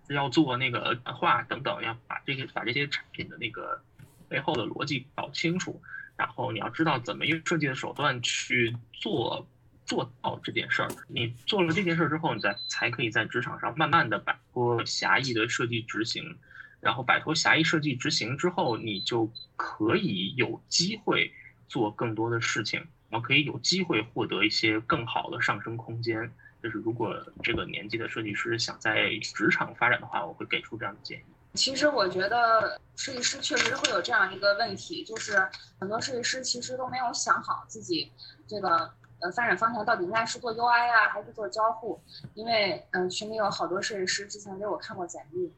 [0.08, 3.82] 要做那个化等等，要把这些把这些产品的那个
[4.30, 5.82] 背后的逻辑搞清楚。
[6.17, 9.47] 然后你要知道怎么用设计的手段去做
[9.86, 10.89] 做到这件事儿。
[11.08, 16.38] 你做了这件事儿之后，你再才可以在职场上慢慢的摆脱狭义的设计执行。
[16.82, 21.32] 然后摆脱狭义设计执行之后，你就可以有机会
[21.70, 26.30] 做更多的事情，然后可以有机会获得一些更好的上升空间。
[26.62, 31.24] 就是如果这个年纪的设计师想在职场发展的话，我会给出这样的建议。
[31.56, 35.48] 其实我觉得设计师确实会有这样一个问题，就是
[35.80, 38.12] 很多设计师其实都没有想好自己
[38.48, 38.89] 这个
[39.20, 42.00] 呃发展方向到底应该是做 UI 啊，还是做交互。
[42.36, 45.52] 因为嗯群里有好多设计师之前给我看过简历，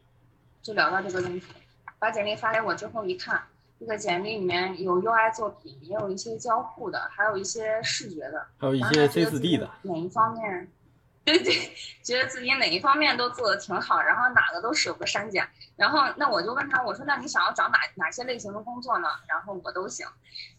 [0.63, 1.45] 就聊到这个问题，
[1.99, 3.43] 把简历发给我之后一看，
[3.77, 10.71] 这个简历里面有 UI 作品，也有一些交互的，还有一些视觉的，还有一些 C4D 的，哪一方面？
[11.25, 11.53] 对 对，
[12.01, 15.45] 觉得自己哪一方面都做的挺好，然后哪个都舍不删减。
[15.75, 19.07] 然后那我就问他，我说那你想要找哪哪些类型的工作呢？
[19.27, 20.07] 然后我都行，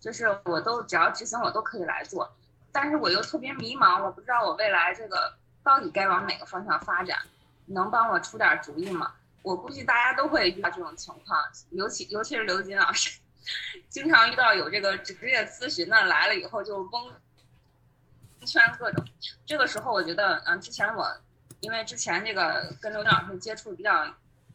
[0.01, 2.31] 就是我都只要执行我都可以来做。
[2.73, 7.19] 但是我又特别迷茫，我不知道我未来这个到底该往哪个方向发展，
[7.67, 9.13] 能帮我出点主意吗？
[9.45, 13.21] 我估计大家都会遇到这种情况，尤其尤其是刘金老师，
[13.89, 17.13] 经常遇到有这个职业咨询的来了以后就懵。
[18.47, 19.03] 圈各种，
[19.47, 21.11] 这个时候我觉得，嗯，之前我，
[21.61, 24.15] 因为之前这个跟刘军老师接触比较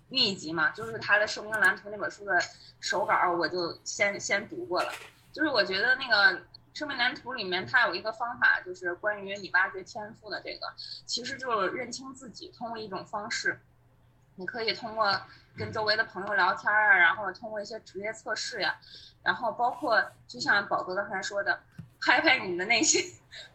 [0.09, 2.39] 密集嘛，就是他的《生命蓝图》那本书的
[2.79, 4.93] 手稿，我就先先读过了。
[5.33, 6.39] 就是我觉得那个
[6.71, 10.67] 《生命蓝图》里面，它有一个方法，就是关于你挖掘天赋的这个，
[11.07, 13.59] 其实就是认清自己，通过一种方式，
[14.39, 15.21] 你可以通过
[15.55, 18.79] 跟周围的朋友聊天啊，然后通过一些职业测试呀，
[19.21, 21.59] 然后包括就像宝哥刚才说的。
[22.01, 23.03] 拍拍你的内心，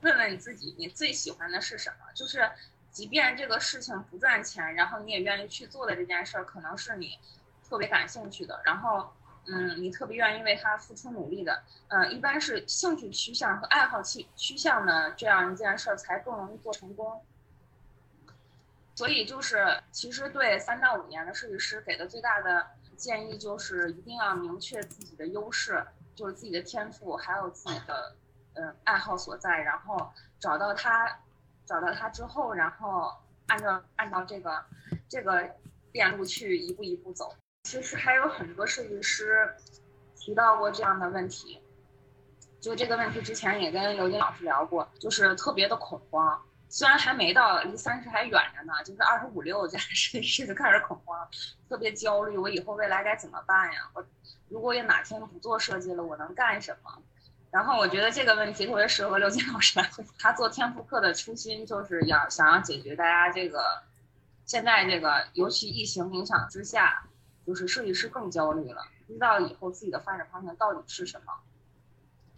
[0.03, 2.13] 问问你自己，你最喜欢的是什么？
[2.15, 2.47] 就是，
[2.91, 7.19] 即便这个事情不赚钱，然后你也愿意去做的这件事儿，可能是你
[7.67, 9.11] 特别感兴趣的，然后，
[9.47, 11.63] 嗯，你特别愿意为它付出努力的。
[11.89, 17.25] 嗯，一般是兴趣趋向和爱好趋趋向的这样一件事儿，才更容易做成功。
[18.95, 28.17] 所以，就是其实对三到五年的设计师给的最大的建议，就是一定要明确自己的优势，就是自己的天赋，还有自己的。
[28.57, 31.19] 嗯，爱好所在，然后找到他，
[31.67, 33.13] 找到他之后，然后
[33.49, 34.65] 按照按照这个
[35.09, 35.51] 这个
[35.91, 37.35] 链路去一步一步走。
[37.65, 39.53] 其实还有很多设计师
[40.15, 41.61] 提到过这样的问题，
[42.61, 46.41] 就这个问题之前也跟刘金老师聊过，就是特别的恐慌。
[46.77, 51.29] 虽然还没到离三十还远着呢，就是二十五六 这样设计师就开始恐慌，
[51.69, 53.89] 特别焦虑，我以后未来该怎么办呀？
[53.95, 54.05] 我
[54.49, 56.91] 如果也哪天不做设计了，我能干什么？
[57.53, 59.81] 然后我觉得这个问题特别适合刘金老师。
[60.19, 63.85] 他做天赋课的初心就是要想要解决大家这个
[64.45, 67.05] 现在这个尤其疫情影响之下，
[67.47, 71.35] 就是设计师更焦虑了，不知道以后自己的发展方向到底是什么，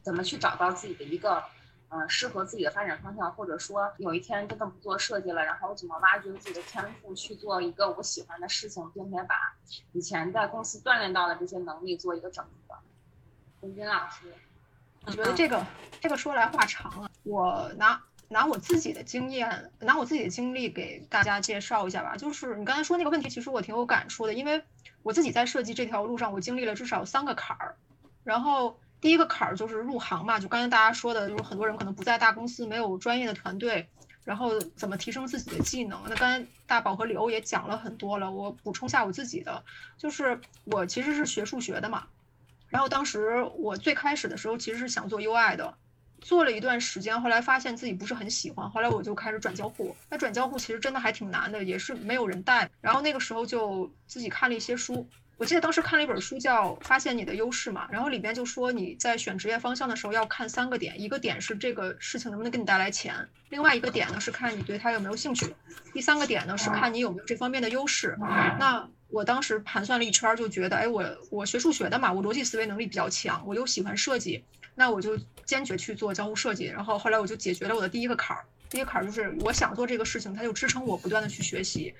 [0.02, 1.42] 怎么去找到自己的一个
[1.88, 9.54] 嗯适合自己的发展方向，或者说有一天真的不做设计了，然后我怎么挖掘自己的天赋去做一个我喜欢的事情，并且把
[9.92, 12.76] 以前在公司锻炼到的这些能力做一个整合。
[13.60, 14.32] 刘金老师。
[15.04, 15.64] 我觉得这个
[16.00, 22.16] 这个说来话长了，我拿拿我自己的经验，拿我自己的经历给大家介绍一下吧。
[22.16, 24.64] 就是你刚才说那个问题，其实我挺有感触的，因为
[25.04, 27.76] 我自己在设计这条路上，我经历了至少三个坎儿。
[28.24, 33.88] 然后第一个坎儿就是入行嘛，就刚才大家说的，就是很多人可能不在大公司，没有专业的团队，
[34.24, 36.02] 然后怎么提升自己的技能？
[36.08, 39.62] 那刚才大宝和刘也讲了很多了，我补充下我自己的，
[39.96, 42.06] 就是我其实是学数学的嘛，
[42.68, 45.74] 然后当时我最开始的时候其实是想做 UI 的。
[46.18, 49.94] 做了一段时间，后来发现自己不是很喜欢，后来我就开始转交互。
[50.08, 52.68] 那转交互其实真的还挺难的，也是没有人带。
[52.80, 55.06] 然后那个时候就自己看了一些书，
[55.38, 65.54] 我记得当时看了一本书叫《发现你的优势》嘛，然后里边就说你在选职业方向的时候要看三个点，一个点是这个事情能不能给你带来钱，另外一个点呢是看你对它有没有兴趣，
[65.92, 68.16] 第三个点呢是看你有没有这方面的优势。
[68.18, 74.42] 那我当时盘算了一圈，就觉得，哎，我我学数学的嘛，我逻辑思维能力比较强，我又喜欢设计。
[74.74, 78.44] 那我就坚决去做交互设计，然后后来我就解决了我的第一个坎儿。
[78.68, 81.94] 第一个坎儿就是我想做这个事情，它就支撑我不断的去学习。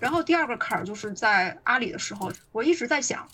[0.00, 3.28] 然后第二个坎儿就是在阿里的时候，我一直在想，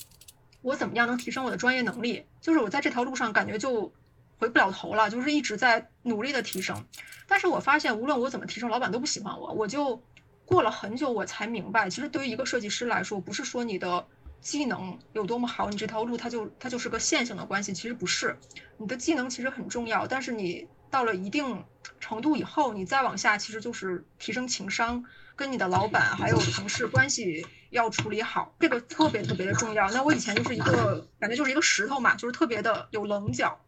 [0.62, 2.24] 我怎么样能提升我的专业能力？
[2.40, 3.92] 就是我在这条路上感觉就
[4.38, 6.84] 回不了头了，就是一直在努力的提升。
[7.26, 9.52] 但是我发现无论我怎么提升，老板都不喜欢我。
[9.52, 10.02] 我就
[10.44, 14.06] 过了很久，我才明白，其实对于一个设计师来说，不是说你的。
[14.44, 18.36] 技能有多么好，你这条路它就它就是个线性的关系，其实不是。
[18.76, 21.64] 你的技能其实很重要，但是你到了一定
[21.98, 25.02] 程度以后，你再往下其实就是提升情商，
[25.36, 29.90] 跟你的老板还有同事关系要处理好，这个特别特别的重要。
[29.90, 33.60] 那我以前就是一个感觉就是一个石头嘛，就是特别的有棱角，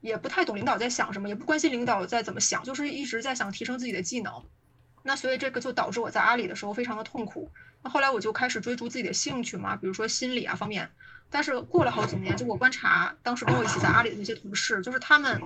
[0.00, 4.44] 也不太懂领导在想什么，也不关心领导在怎么想，就是一直在想提升自己的技能。
[5.02, 7.50] 那所以这个就导致我在阿里的时候非常的痛苦。
[7.82, 10.90] 那后来我就开始追逐自己的兴趣嘛，比如说心理啊方面。
[11.30, 15.40] 但是过了好几年，就我观察当时跟我一起在阿里的那些同事，就是他们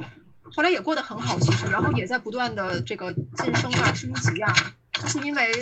[0.53, 4.53] 后来也过得很好，其实，然后也在不断的这个晋升啊、升级啊，
[5.01, 5.53] 就是因为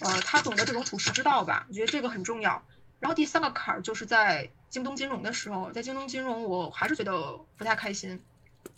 [0.00, 2.62] 呃他懂得这种处世之道吧，我觉得这个很重要。
[3.00, 8.20] 然后第三个坎儿就是在京东金融的时候，在京东金融我还是觉得不太开心。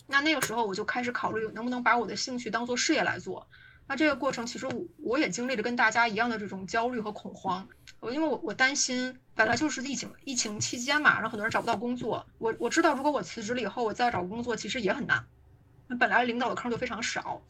[0.07, 3.47] 那那个时候我就开始考虑能不能把我的兴趣当做事业来做。
[3.87, 7.67] 那这个过程其实我我也经历了跟大家一样的这种焦虑和恐慌，
[7.99, 15.25] 我因为我我担心，本来就是疫情疫情期间嘛，然后很多人找不到工作，我我知道如果我辞职了以后我再找工作其实也很难，
[15.87, 17.41] 那本来领导的坑就非常少，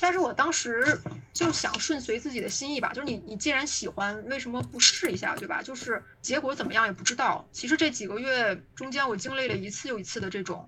[0.00, 1.00] 但是我当时
[1.32, 5.62] 就想顺随自己的心意吧，就是你你既然喜欢，为什么不试一下，对吧？
[5.62, 7.46] 就是结果怎么样也不知道。
[7.52, 10.66] 其实这几个月中间我经历了一次又一次的这种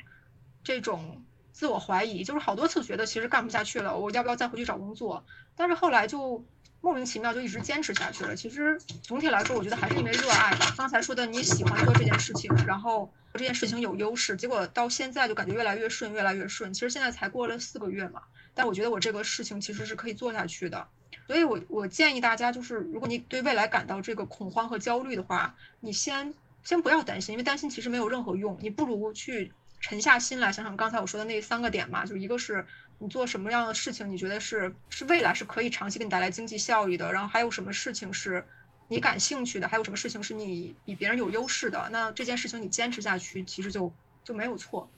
[0.63, 1.25] 这种。
[1.55, 5.25] 自我怀疑，就是好多次觉得其实干不下去了，我要不要再回去找工作？
[5.55, 6.45] 但是后来就
[6.85, 8.37] 莫名其妙就一直坚持下去了。
[8.37, 10.75] 其实总体来说，我觉得还是因为热爱吧。
[10.77, 16.75] 刚才说的你喜欢做这件事情，然后这件事情有优势，结果到现在就感觉越来越顺，越来越顺。
[16.75, 18.21] 其实现在才过了四个月嘛，
[18.53, 20.87] 但我觉得我这个事情其实是可以做下去的。
[21.27, 29.53] 所以我我建议大家，就是如果你对未来感到这个恐慌和焦虑的话，你先先不要担心，因为担心其实没有任何用，你不如去。
[29.81, 32.67] 沉下心来想想刚才我说的那三个点嘛，就一个是
[32.99, 38.45] 你做什么样的事情，你觉得是是未来是可以长期给你带来经济效益的，然后还有什么事情是
[38.89, 44.89] 你感兴趣的，还有什么事情是你比别人有优势的，那这件事情你坚持下去，其实就就没有错。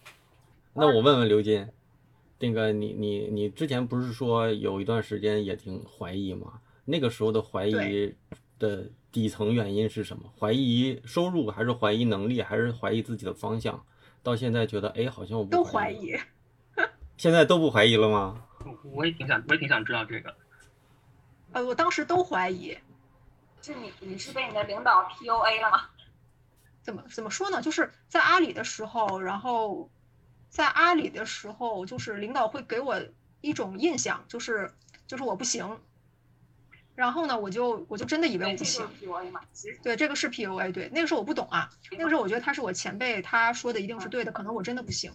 [0.72, 1.68] 那我问问刘金，
[2.38, 6.60] 那个你你你之前不是说有一段时间也挺怀疑吗？
[6.84, 8.14] 那个时候的怀疑
[8.58, 10.30] 的底层原因是什么？
[10.38, 13.84] 怀疑收入，还是怀疑能力，还是怀疑自己的方向？
[14.22, 16.14] 到现在觉得，哎，好像我都怀疑，
[17.16, 18.42] 现在都不怀疑了吗？
[18.82, 20.34] 我也挺想，我也挺想知道这个。
[21.52, 22.76] 呃，我当时都怀疑，
[23.62, 25.82] 是你，你是被你的领导 PUA 了吗？
[26.82, 27.62] 怎么怎么说呢？
[27.62, 29.90] 就是在阿里的时候，然后
[30.48, 33.00] 在阿里的时候，就是领导会给我
[33.40, 34.72] 一种印象，就是
[35.06, 35.80] 就是我不行。
[36.94, 38.86] 然后呢，我就我就真的以为我不行。
[39.82, 40.72] 对，这个是 PUA。
[40.72, 41.70] 对，那个时候我不懂啊。
[41.92, 45.12] 那个时候我觉得他是我前辈，他说的一定是对的，可能我真的不行。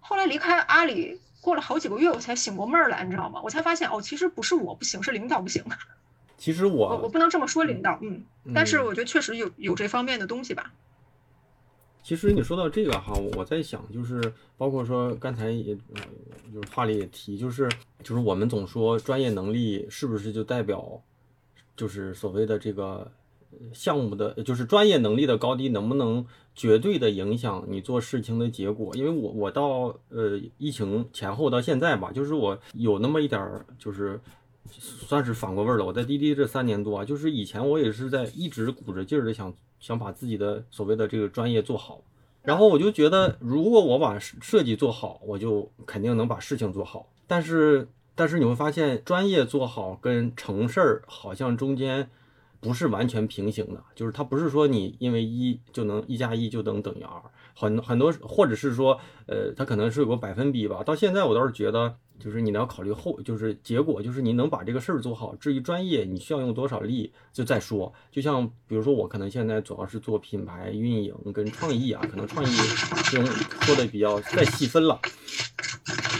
[0.00, 3.40] 后来离开阿里，过了好几个月，我才醒过味儿来，你知道吗？
[3.42, 5.64] 我才发现哦，其实不是我不行，是领导不行。
[6.38, 8.24] 其实我我不能这么说领导，嗯，
[8.54, 10.72] 但是我觉得确实有有这方面的东西吧。
[12.02, 17.68] 其实你说到这个哈，我在想，就是包括说刚才也就是话里也提，就是
[18.02, 21.02] 就是我们总说专业能力是不是就代表。
[21.76, 23.10] 就是所谓的这个
[23.72, 26.26] 项目的，就是专业能力的高低，能不能
[26.60, 28.94] 绝对的影响你做事情的结果？
[28.94, 34.20] 因为我我到呃疫情前后到现在吧，就是我有那么一点儿，就是
[34.68, 35.86] 算是反过味儿了。
[35.86, 42.02] 我在滴滴这三年多啊，就是以前我也是在一直鼓着劲儿的想想把自己的所谓的这个专业做好，
[42.42, 47.88] 然后我就觉得如果我把设计做好，我就肯定能把事情做好，但是。
[48.16, 52.10] 但是你会发现，专业做好跟成事儿好像中间
[52.60, 57.22] 不是完全平行的，就是它不是说你因为一就能一加一就能等于二，
[57.54, 60.82] 很很多或者是说，呃，它可能是有个百分比吧。
[60.84, 61.96] 到现在我倒是觉得。
[62.20, 65.34] 就是你要考虑后，就是结果，就是你能把这个事儿做好。
[65.36, 67.90] 至于专业，你需要用多少力，就再说。
[68.12, 72.54] 就像比如说，我可能现在主要是做品牌运营跟创意啊，可能创意
[73.10, 73.26] 这种
[73.62, 75.00] 说的比较再细分了。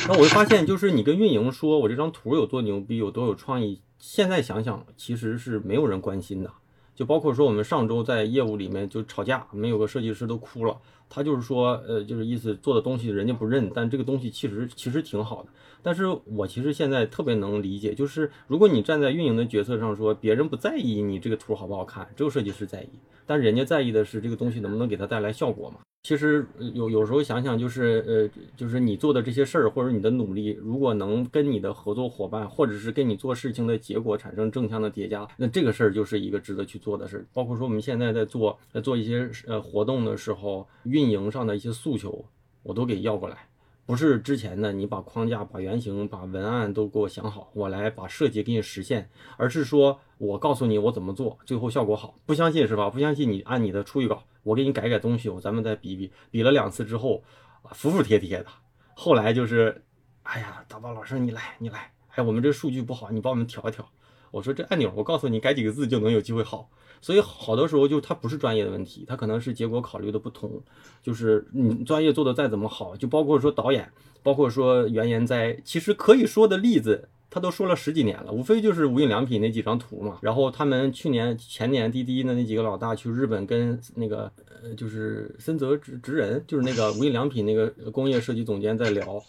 [0.09, 6.51] 那我就发现，就是你跟运营说我这张图有多牛逼，有多有创意，现在想想其实是没有人关心的。
[6.97, 10.77] 就包括说我们上周在业务里面就吵架，我们有个设计师都哭了。
[11.11, 15.49] 他就是说，呃，就是意思做的东西人家不认，但这个东西其实其实挺好的。
[15.83, 22.89] 但是我其实现在特别能理解，就是如果你站在运营的角色上说，别人不在意你这个图好不好看，只有设计师在意，
[23.27, 25.81] 但人家在意的是这个东西能不能给他带来效果嘛。
[26.03, 37.27] 其实有有时候想想，就是呃，就是你做的这些事儿或者你的努力，如果能跟你的合作伙伴或者是跟你做事情的结果产生正向的叠加，那这个事儿就是一个值得去做的事儿。
[37.35, 42.27] 包括说我们现在在做在做一些呃活动的时候，运运营上的一些诉求，
[42.63, 43.49] 我都给要过来。
[43.87, 52.15] 不是之前的你把框架、把原型、把文案都给我想好，我来把设计给你实现，而是说我告诉你我怎么做，最后效果好。
[52.27, 52.91] 不相信是吧？
[52.91, 56.13] 不相信你按你的出一稿，我给你改改东西，咱们再比比。
[56.31, 57.25] 比了两次之后，
[57.73, 58.47] 服服帖帖的。
[58.95, 59.83] 后来就是，
[60.23, 63.89] 哎呀，大宝老师你来你来，哎，我们这数据不好，你帮我们调一调。
[64.31, 66.71] 我说这按钮，我告诉你改几个字就能有机会好。
[67.01, 70.63] 所以好多时候就它不是专业的问题，它可能是结果考虑的不同。
[71.03, 73.91] 就是你专业做的再怎么好，就包括说导演，
[74.23, 80.19] 包括说原研哉，其实可以说的例子，他都说了十几年了，无非就是无印良品那几张图嘛。
[80.21, 84.31] 然后他们去年前年滴滴的那几个老大去日本跟那个
[84.63, 89.23] 呃就是森泽直直人，就是那个无印良品那个工业设计总监在聊。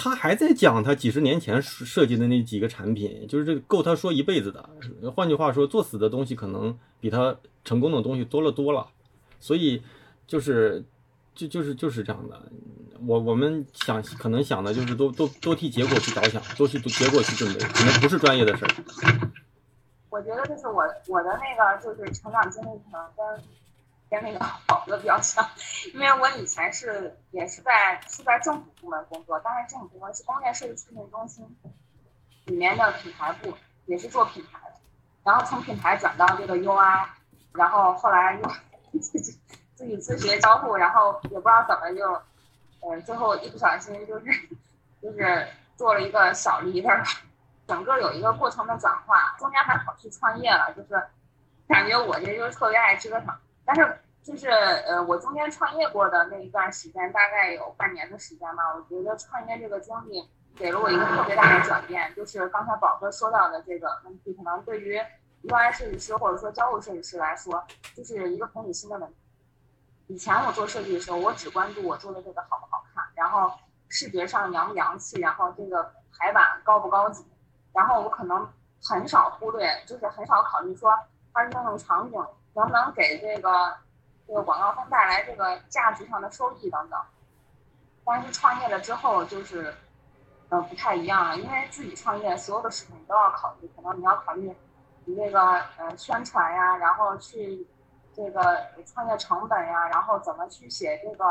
[0.00, 4.70] 他还在讲他几十年前设计的那几个产品，就是这够他说一辈子的。
[5.10, 8.86] 换句话说，作死的东西可能比他成功的东西多了多了。
[9.40, 9.82] 所以
[10.24, 10.84] 就是，
[11.34, 12.40] 就就是就是这样的。
[13.04, 18.70] 我我们想可能想的就是多多多替结果去着想，多去结果去准备，可能不是专业的事儿。
[20.10, 23.44] 我觉得就是我我的那个就是成长经历可能跟。
[24.10, 25.46] 跟那个宝哥比较像，
[25.92, 31.44] 因为我以前是也是在是在政府部门工作，但是政府部门是工业设计促进中心
[32.46, 33.54] 里面的品牌部，
[33.86, 34.76] 也是做品牌的，
[35.24, 37.06] 然后从品牌转到这个 UI，
[37.52, 38.50] 然后后来又
[39.00, 39.38] 自己
[39.74, 42.22] 自己自学交互，然后也不知道怎么就，
[42.80, 44.26] 嗯，最后一不小心就是
[45.02, 45.46] 就是
[45.76, 47.06] 做了一个小 leader，
[47.66, 51.06] 整个有一个过程的转化，中间还跑去创业了，就是
[51.68, 53.36] 感觉我这就是特别爱折腾。
[53.68, 58.62] 但是就是呃，我中间创业过的那一段时间，大概有半年的时间吧。
[58.74, 64.98] 我觉得创业这个经历给了我一个特别大的转变，就是刚才宝哥说到的这个问题，可能对于
[65.42, 67.62] UI 设计师或者说交互设计师来说，
[67.94, 69.16] 就是一个同理心的问题。
[70.06, 73.52] 以前我做设计的时候，我只关注我做的这个好不好看，然后
[73.90, 77.22] 视觉上洋不洋气，然后这个排版高不高级，
[77.74, 78.48] 然后我可能
[78.82, 80.98] 很少忽略，就是很少考虑说
[81.34, 82.18] 它应用场景。
[82.58, 83.76] 能不能给这个
[84.26, 87.00] 这个广告方带来这个价值上的收益等等？
[88.04, 89.72] 但是创业了之后，就是
[90.48, 94.52] 呃不太一样了，因为自己创业，所有的事情都要考虑，可能你要考虑
[95.04, 95.40] 你这个
[95.76, 97.66] 呃宣传呀，然后去
[98.12, 101.24] 这个创业成本呀，然后怎么去写这个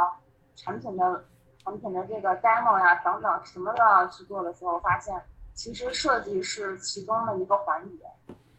[0.55, 1.25] 产品的
[1.63, 5.21] 产品的这个 demo 呀等等，什么都要去做的时候，发现
[5.53, 8.05] 其实设计是其中的一个环节。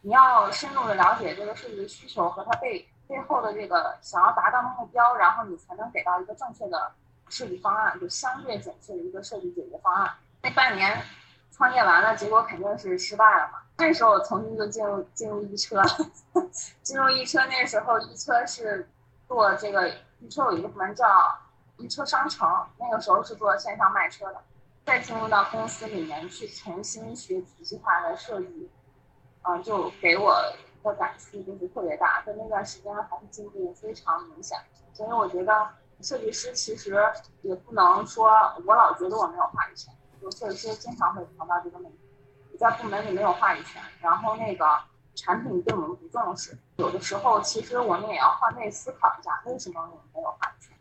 [0.02, 6.92] 你要深入的了解这个设计的需求和它背背后的这个想要达到的目标，然后你才能给到一个正确的
[7.28, 10.14] 设计方案，就相对准确的一个设计解决方案。
[10.42, 11.02] 那半年
[11.50, 13.58] 创业完了，结果肯定是失败了嘛。
[13.78, 15.82] 那时候我重新就进入进入一车，
[16.82, 18.88] 进入一车那时候一车是
[19.26, 19.88] 做这个
[20.20, 21.38] 一车有一个部门叫
[21.76, 24.42] 一车商城，那个时候是做线上卖车的。
[24.84, 28.70] 再进入到公司里面去重新学体系化的设计。
[29.42, 30.34] 嗯，就给我
[30.82, 34.58] 的感触就是特别大，在那段时间还是进步非常明显。
[34.92, 35.68] 所以我觉得
[36.00, 36.96] 设计师其实
[37.42, 38.28] 也不能说
[38.66, 41.98] 我老觉得我没有话语权，就设计师经常会碰到这个问题，
[42.58, 44.64] 在部门里没有话语权，然后那个
[45.14, 50.76] 产品对我们不重视，有的时候其实我们也要换位思考一下，为什么我们没有话语权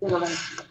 [0.00, 0.62] 这个问题。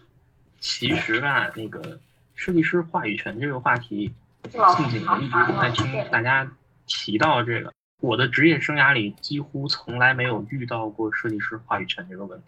[0.60, 2.00] 其实吧，那个
[2.34, 6.52] 设计师话语权这个话题，近几年一直都在听大家。
[6.86, 12.48] 提到这个，我的职业生涯里几乎从来没有遇到过设计师话语权这个问题。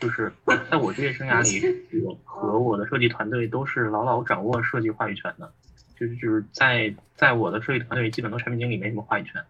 [0.00, 0.32] 就是
[0.70, 5.52] 在我职业生涯里， 我和我的设计团队都是牢牢掌握设计话语权的。
[5.98, 9.44] 就是就是在在我的设计团队，基本都产品经理没什么话语权，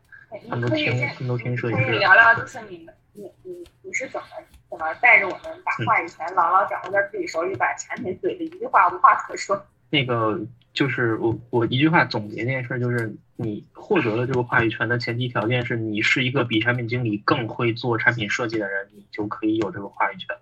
[0.49, 1.85] 他们都听他们都听设计师。
[1.85, 4.27] 可以聊聊，就是你们你你你是怎么
[4.71, 9.63] 怎么带着我们把话语权牢牢掌握在自己手里，把产品怼的一句话无话可说？
[9.91, 10.41] 那个
[10.73, 20.37] 就是我我一句话总结这件事，就是你获得了这个话语权的前提条件是你是一个比产品经理更会做产品设计的人，你就可以有这个话语权。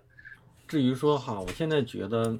[0.67, 2.37] 至于说哈，我现在觉得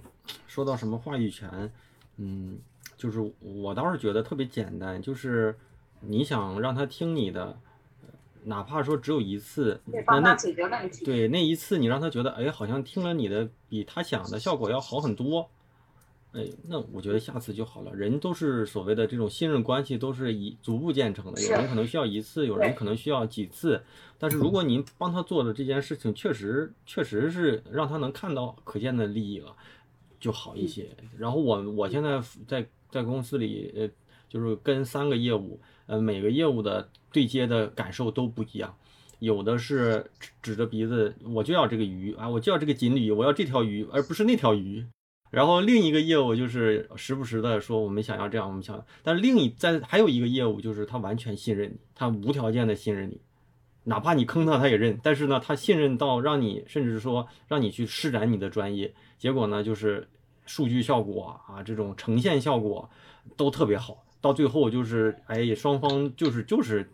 [0.47, 1.71] 说到什么话语权，
[2.17, 2.57] 嗯。
[2.97, 5.55] 就是我倒是觉得特别简单，就是
[5.99, 7.55] 你想让他听你的，
[8.45, 10.35] 哪怕说只有一次，那那
[11.05, 15.47] 对那一次你让他觉得，哎，好像听了你的比他想的效果要好很多，
[16.38, 17.93] 哎，那我觉得下次就好了。
[17.93, 21.41] 人都是所谓的这种信任关系，都是以逐步建成的。
[21.41, 23.81] 有人可能需要一次，有人可能需要几次。
[24.17, 29.55] 但是如果您帮他做的这件事情确实确实是让他能看到可见的利益了，
[30.19, 30.89] 就好一些。
[31.17, 32.67] 然后我我现在在。
[32.89, 33.89] 在公司里，呃，
[34.29, 38.73] 就是跟三个业务，呃，每个业务的对接的感受都不一样。
[39.19, 40.09] 有的是
[40.41, 44.88] 指着鼻子，我就要这个鱼啊，我就要这个锦鲤，我要这条鱼，而不是那条鱼。
[45.30, 48.86] 然后另一个业务就是时不时的说，我们想要这样，我们想。
[49.03, 53.19] 但是另一在还有一个业务就是他完全信任你，他无条件的信任你，
[53.84, 54.99] 哪怕你坑他，他也认。
[55.03, 60.07] 但是呢，他信任到让你，甚至说让你去施展你的专业，结果呢，就是。
[60.49, 62.89] 数据效果啊，这种呈现效果
[63.36, 66.89] 都特别好，到最后就是哎，双方就是就是，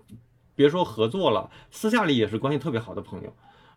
[0.56, 3.32] 别说合作了，私下里也是关系特别好的朋友。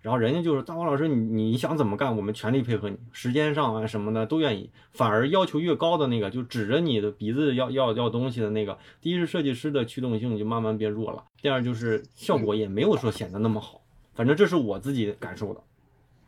[0.07, 4.71] 然后人家就是大王老师，你你想怎么干，我们全力配合你，时间上啊什么的都愿意。
[4.93, 13.81] 反而要求越高的那个，就指着你的鼻子要要要东西的那个，第一是设计师的驱动性就慢慢变弱了，第二就是效果也没有说显得那么好。
[14.15, 15.61] 反正这是我自己感受的。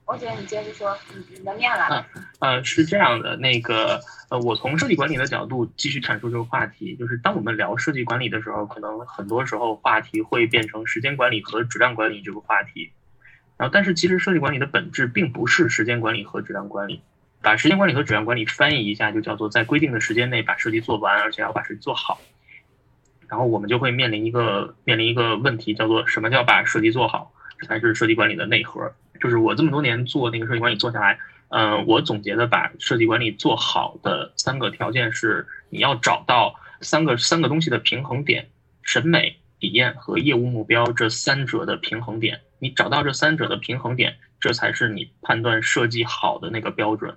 [0.07, 0.97] 我觉得你接着说，
[1.39, 2.05] 你的面来了。
[2.41, 12.91] 呃，是这样的，那个呃，我从设计管理的角度继续阐述这个话题，就是当我们聊设计管理的时候，可能很多时候话题会变成时间管理和质量管理这个话题。
[13.59, 17.03] 然后，但是其实设计管理的本质并不是时间管理和质量管理。
[17.43, 22.21] 把时间管理和质量管理翻译一下，就叫做在规定的时间内把设计做完，而且要把设计做好。
[23.29, 27.33] 然后我们就会面临一个面临一个问题，叫做什么叫把设计做好？
[27.59, 28.93] 这才是设计管理的内核。
[29.21, 38.49] 就是我这么多年做那个设计管理做下来，嗯，我总结的把设计管理做好的三个条件是：你要找到三个三个东西的平衡点，
[38.83, 42.41] 审美、体验和业务目标这三者的平衡点。
[42.59, 47.17] 你找到这三者的平衡点，这才是你判断设计好的那个标准。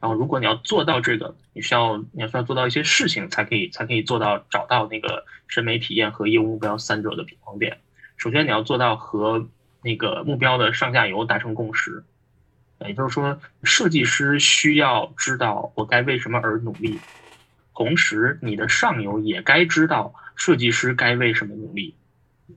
[0.00, 7.80] 然后，如果你要做到这个，你需要你要需要做到一些事情，才可以才可以做到找到那个审美、体验和业务目标三者的平衡点。
[8.16, 9.46] 首先，你要做到和
[9.82, 12.02] 那个目标的上下游达成共识，
[12.86, 16.98] 也就是说，设计师需要知道我该为什么而努力，
[17.74, 21.94] 同时你的上游也该知道设计师该为什么努力。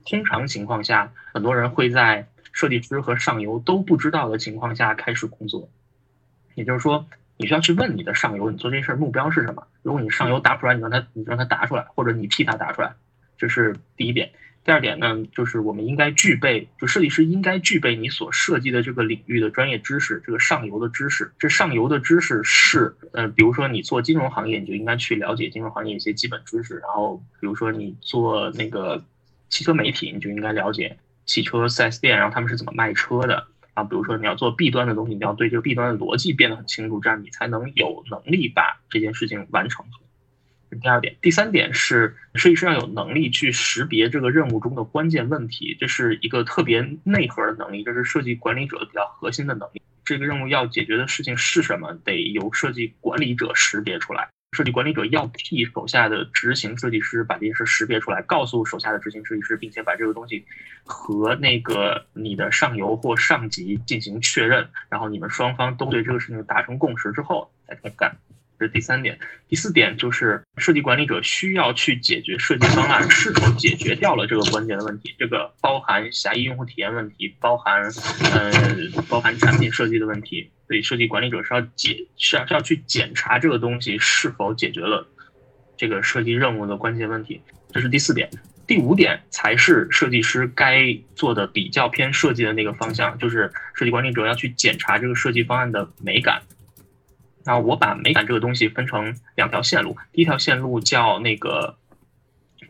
[0.04, 5.68] 通常情况下，很多人会在设计师和上游都不知道的情况下开始工作。
[6.54, 9.66] 也就是说，你需要去问你的上游，你做这事儿目标是什么？
[9.82, 12.94] 如果你上游答不出来，你让他，你让他答出来，或者你替他答出来，
[13.36, 14.30] 这是第一点。
[14.64, 21.30] 第二点呢，就是我们应该具备，就设计师应该具备你所设计的这个领域的专业知识，这个上游的知识。
[21.38, 26.76] 这上游的知识是，呃，比如说你做金融行业，你就应该去了解金融行业一些基本知识。
[26.76, 29.04] 然后，比如说你做那个
[29.54, 33.46] 汽车媒体，你就应该了解汽车 4S 店，然后他们是怎么卖车的。
[33.74, 39.86] 啊，比如说你要做 B 端的东西，你要对这个 B 端的逻辑变得很清楚，这样你才能有能力把这件事情完成。
[40.70, 49.80] 是第二点，第三点是设计师要有能力去识别这个任务中的关键问题，这是一个特别内核的能力，这是设计管理者比较核心的能力。
[50.04, 54.28] 这个任务要解决的事情是什么，得由设计管理者识别出来。
[54.54, 60.46] 设计管理者要替手下的执行设计师把这件事识别出来，告诉手下的执行设计师，并且把这个东西
[60.84, 68.16] 和那个你的上游或上级进行确认，然后你们双方都对这个事情达成共识之后再开始干。
[68.58, 75.14] 这是第三点，第四点就是设计管理者需要去解决设计方案是否解决掉了这个关键的问题。
[75.18, 77.82] 这个包含狭义用户体验问题，包含
[78.32, 78.52] 呃
[79.08, 80.50] 包含产品设计的问题。
[80.66, 85.06] 所以设计管理者是要解是要是要去检查这个东西是否解决了
[85.76, 87.42] 这个设计任务的关键问题。
[87.70, 88.30] 这是第四点，
[88.66, 96.40] 第五点才是设计师该做的比较偏设计的那个方向，就是设计管理者要去检查这个设计方案的美感。
[97.44, 101.76] 那我把美感这个东西分成两条线路，第一条线路叫那个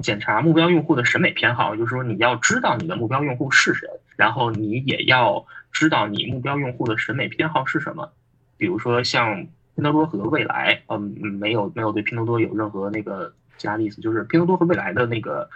[0.01, 8.13] 检查目标用户的审美偏好，就是说你要知道你的目标用户是谁，然后你也要知道你目标用户的审美偏好是什么。
[8.57, 9.47] 比如说像
[9.77, 11.01] 拼多多和未来，嗯，
[11.41, 15.49] 没有没有对拼多多有任何那个其他的意思，就是拼多多和未来的那个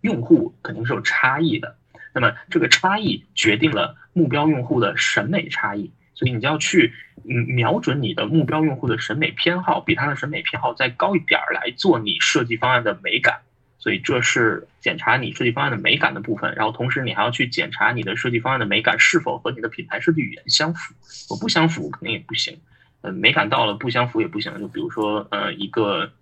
[0.00, 1.76] 用户肯定是有差异的。
[2.14, 6.92] 那么这个差异决定了目标用户的审美差异，所以你就要去
[7.24, 13.40] 嗯瞄准你的目标用户的审美偏好，比他的审美偏好再高一点儿来做你设计方案的美感。
[13.78, 20.94] 所以这是检查你设计方案的美感的部分，然后同时你还要去检查你的设计方案的美感是否和你的品牌设计语言相符。
[21.28, 22.60] 我不相符肯定也不行，
[23.00, 24.56] 呃，美感到了不相符也不行。
[24.60, 26.12] 就比如说呃一个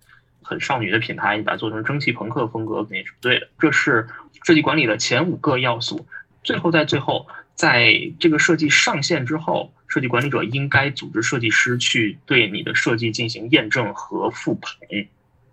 [0.41, 3.47] 很少女的品牌，你把它做成蒸汽朋克风格肯定是不对的。
[3.59, 4.07] 这是
[4.43, 6.07] 设计管理的前五个要素。
[6.43, 7.27] 最后在最后，
[7.61, 14.73] 在这个设计上线之后，设计管理者应该组织设计师去对你的设计进行验证和复盘。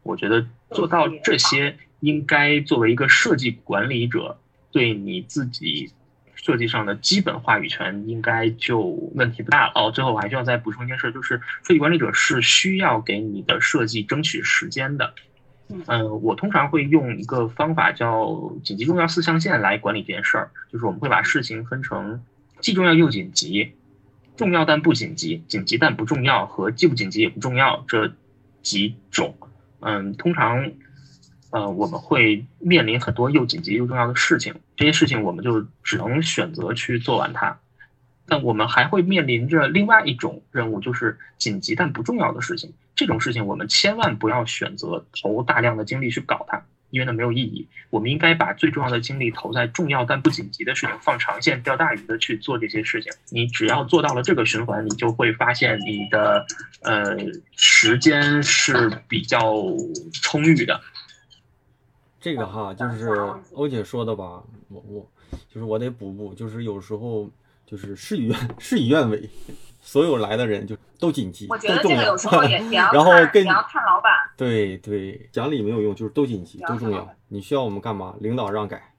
[0.03, 1.77] 我觉得做到这些。
[2.01, 4.39] 应该作为一个设计管理者，
[4.71, 5.91] 对你自己
[6.37, 8.79] 设计上的基本话语权，应该就
[9.17, 9.73] 问题不大了。
[9.75, 15.13] 哦，最后我还需要再补充一件事，就是设计管理者是需要给你的设计争取时间的。
[15.87, 22.23] 嗯，我通常会用一个方法叫紧急重要四象限来管理这件事儿，就是我们会把事情分成
[22.61, 23.73] 既重要又紧急、
[24.37, 28.13] 重要但不紧急、紧急但不重要和既不紧急也不重要这
[28.63, 29.35] 几种。
[29.81, 30.73] 嗯，通常。
[31.51, 37.59] 呃，我们会面临很多又紧急又重要的事情，这些事情我们就只能选择去做完它。
[38.27, 42.75] 但我们还会面临着另外一种任务，就是紧急但不重要的事情。
[42.99, 47.69] 这种事情我们千万不要选择投大量的精力去搞它，因为那没有意义。
[47.91, 53.13] 我们应该把最重要的精力投在重要但不紧急的事情，放长线钓大鱼的去做这些事情。
[53.31, 56.45] 你只要做到了这个循环，你就会发现你的
[56.83, 57.17] 呃
[57.55, 59.55] 时间是比较
[60.13, 60.81] 充裕的。
[62.21, 65.09] 这个哈，就是欧姐说的吧，我我
[65.49, 67.31] 就是我得补补，就是有时候
[67.65, 69.31] 就是事与愿事与愿违，
[69.89, 72.59] 所有来的人就都紧急，我觉得这个有时候也
[72.93, 78.15] 然后跟看老板，对对，讲理没有用，就是都紧急都重要，你需要我们干嘛？
[78.21, 78.93] 领导让改，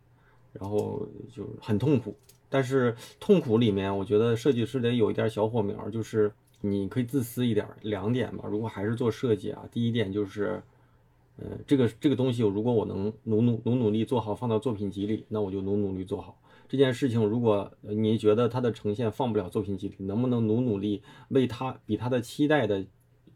[0.51, 2.17] 然后就很痛苦，
[2.49, 6.31] 但是痛苦里面，我觉得设计师得有一点小火苗，就是
[6.61, 8.45] 你可以自私一点，两点吧。
[8.49, 10.59] 如果还是做设计啊，第一点就是。
[11.41, 16.37] 呃，这个这个东西，如果我能努努努努力做好，放到作品集里，那我就努努力做好
[16.69, 17.21] 这件事情。
[17.25, 22.85] 如果你觉得他的呈现放不了作品集里，能不能努努力为他比他的期待的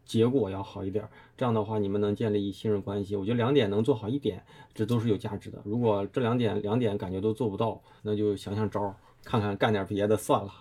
[0.06, 1.06] 结果要好一点？
[1.36, 3.16] 这样的话，你们能建立信任关系。
[3.16, 4.42] 我觉得两点能做好一点，
[4.74, 5.62] 这都是有价值的。
[5.66, 10.54] 如果这两点两点感觉都做不到，那就想想招儿，看看干点别的算了。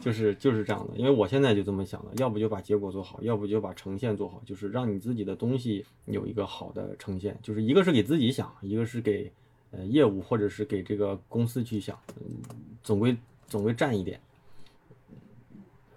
[0.00, 7.38] 就是就是这样的，因为我现在就这么想的，要不就把结果做好，要不就把呈现做好，就是让你自己的东西有一个好的呈现。
[7.42, 9.30] 就是一个是给自己想，一个是给
[9.70, 12.36] 呃业务或者是给这个公司去想，嗯
[12.82, 13.16] 总归
[13.46, 14.20] 总归占一点。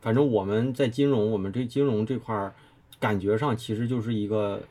[0.01, 2.53] 反正我们在金融，我们这金融这块儿，
[2.99, 4.63] 感觉上其实就是一个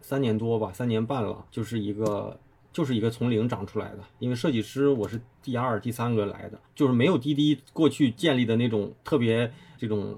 [0.00, 2.38] 三年多吧，三年半了，就是一个。
[2.72, 10.14] 就是一个从零长出来的，因为设计师我是第二、第三个来的，就是没有滴滴过去建立的那种特别这种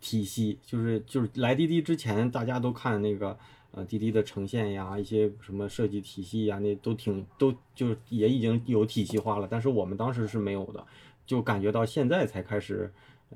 [0.00, 3.36] 体系，就是就是来滴滴之前，大家都看那个
[3.76, 10.86] 呃滴滴的呈现呀，一些什么设计体系呀，那都挺都就也已经有体系化了，但是我们当时是没有的，
[11.26, 12.90] 就感觉到现在才开始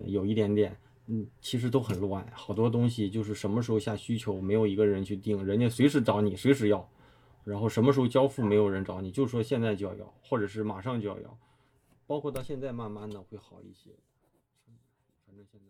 [0.07, 0.74] 有一点点，
[1.09, 6.88] 嗯，其实都很乱，好多东西就是什么时候下需求，没有一个人去定，人家随时找你，随时要。
[7.45, 11.38] 然后什么时候交付没有人找你，就说现在就要要，或者是马上就要要，
[12.07, 13.91] 包括到现在慢慢的会好一些。
[15.26, 15.66] 反正现在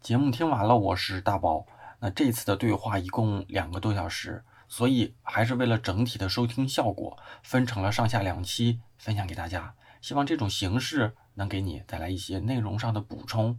[0.00, 1.66] 节目听完了，我是大宝。
[2.00, 9.74] 那这次的对话一共两个多小时，所以还是为了整体的收听效果，分成了上下两期分享给大家。
[10.00, 13.58] 希望这种形式能给你带来一些内容上的补充，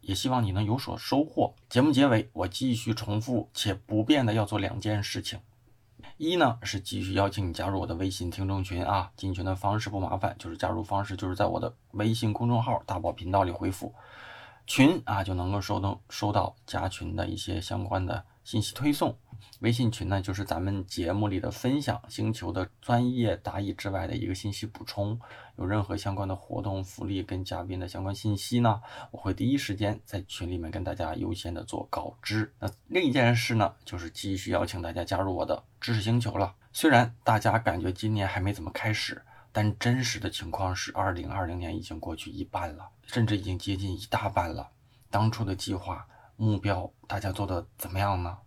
[0.00, 1.54] 也希望你能有所收获。
[1.68, 5.40] 节目结尾，我继续重复且不变的要做两件事情。
[6.16, 13.94] 一呢是继续邀请你加入我的微信听众群啊，进群的方式不麻烦，就是加入方式就是在我的微信公众号大宝频道里回复
[14.70, 19.18] 群啊，就能够收到收到加群的一些相关的信息推送。
[19.58, 25.18] 微信群呢，就是咱们节目里的分享，星球的专业答疑之外的一个信息补充。
[25.56, 32.54] 有任何相关的活动福利跟嘉宾的相关信息呢，我会第一时间在群里面跟大家优先的做告知。
[32.60, 36.54] 那另一件事呢，就是继续邀请大家加入我的知识星球了。
[36.72, 39.20] 虽然大家感觉今年还没怎么开始，
[39.52, 44.70] 但真实的情况是，二零二零年已经过去一半了，甚至已经接近一大半了。
[45.10, 48.38] 当初的计划目标，大家做的怎么样呢？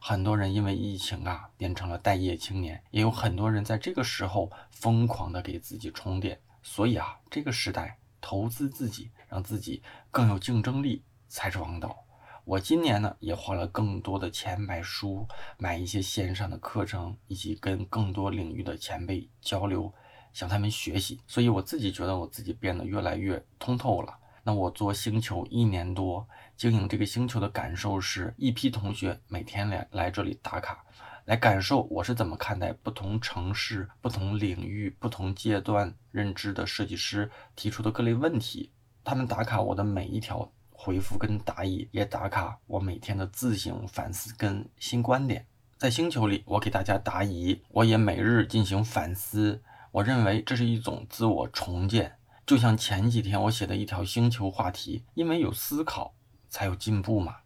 [0.00, 6.40] 很多人因为疫情啊，变成了待业青年，也有很多人在这个时候疯狂的给自己充电。
[6.62, 12.04] 所以啊，这个时代投资自己，让自己更有竞争力才是王道。
[12.44, 15.26] 我今年呢也花了更多的钱买书，
[15.58, 19.92] 买一些线上的课程，以及跟更多领域的前辈交流，
[20.36, 21.18] 向他们学习。
[21.26, 24.14] 所以我自己觉得我自己变得越来越通透了。
[24.44, 26.28] 那我做星球一年多，
[26.58, 30.84] 经营这个星球的感受是一批同学每天来来这里打卡，
[31.24, 38.70] 来感受我是怎么看待不同城市、不同领域、不同阶段认知的设计师提出的各类问题。
[39.02, 40.52] 他们打卡我的每一条。
[40.78, 45.46] 回复跟答疑也打卡，我每天的自省反思跟新观点，
[45.78, 49.62] 在星球里我给大家答疑，我也每日进行反思。
[49.96, 56.14] 我认为这是一种自我重建，就像前几天我写的一条星球话题，因为有思考
[56.50, 57.36] 才有进步嘛。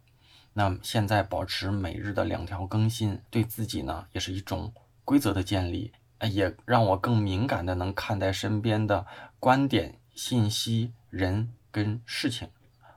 [0.51, 4.73] 那现在保持每日的两条更新，对自己呢也是一种
[5.05, 5.93] 规则的建立，
[6.29, 9.07] 也让我更敏感的能看待身边的
[9.39, 12.49] 观点、信息、人跟事情。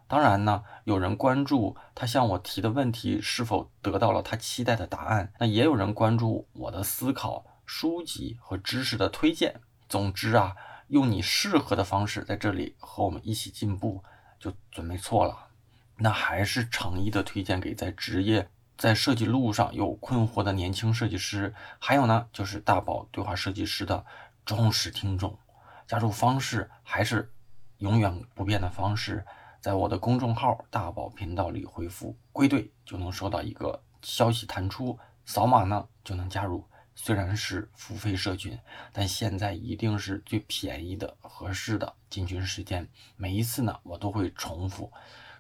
[0.09, 9.61] 当然呢，有人关注他向我提的问题是否得到了他期待的答案，那也有人关注我的思考、书籍和知识的推荐。
[9.89, 10.57] 总之啊，
[10.89, 14.03] 用你适合的方式在这里和我们一起进步，
[14.39, 15.49] 就准没错了。
[15.97, 24.05] 那还是诚意的推荐给在职业、在设计路上有困惑的年轻设计师，还有呢，就是大宝对话设计师的
[24.45, 25.39] 忠实听众。
[25.87, 27.31] 加入方式还是
[27.79, 29.25] 永远不变的方式。
[29.61, 36.67] 在我的公众号“大宝频道”里回复“归队”，就能收到一个消息弹出，扫码呢就能加入。
[36.95, 38.59] 虽然是付费社群，
[38.93, 42.89] 但现在一定是最便宜的、合适的进群时间。
[43.17, 44.93] 每一次呢，我都会重复：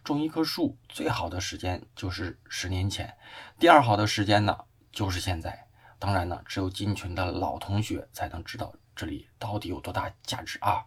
[0.03, 3.17] 种一棵树最好的时间就是十年前，
[3.59, 4.59] 第二好的时间呢
[4.93, 5.67] 就是现在。
[5.99, 10.85] 当然呢，只有进群的老同学才能知道这里到底有多大价值啊！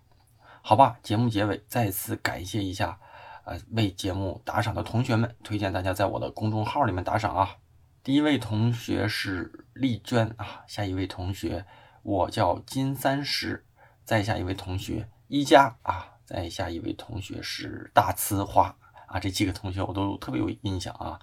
[0.61, 2.99] 好吧，节目结尾再次感谢一下。
[3.45, 7.55] 呃，为节目打赏的同学们，推荐大家在我的公众号里面打赏啊。
[8.03, 11.65] 第一位同学是丽娟啊，下一位同学
[12.03, 13.65] 我叫金三十，
[14.03, 18.75] 再下一位同学一加啊，再下一位同学是大呲花
[19.07, 21.19] 啊，这几个同学我都特别有印象啊。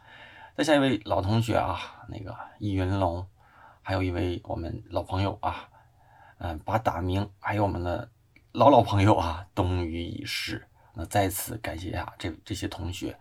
[0.57, 3.27] 再下一位老同学啊，那个易云龙，
[3.83, 5.69] 还有一位我们老朋友啊，
[6.39, 8.11] 嗯，把打明，还有我们的
[8.53, 10.69] 老老朋友啊，冬雨已逝。
[10.95, 13.19] 那再次感谢一下这这些同学。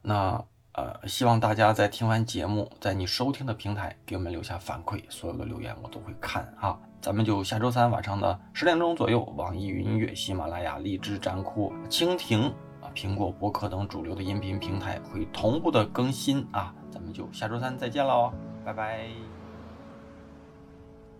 [0.00, 0.42] 那
[0.74, 6.78] 呃，希望大家在听完节目，在你收听的平台给我们留下反馈，所有的留言我都会看啊。
[7.00, 12.44] 咱们就下周三晚上的十点钟左右，网易云音乐、喜马拉雅、荔枝、站酷、蜻蜓
[12.80, 16.74] 啊、苹果博客等主流的音频平台会同步的更新啊。
[16.90, 18.32] 咱们就下周三再见喽，
[18.64, 19.08] 拜拜。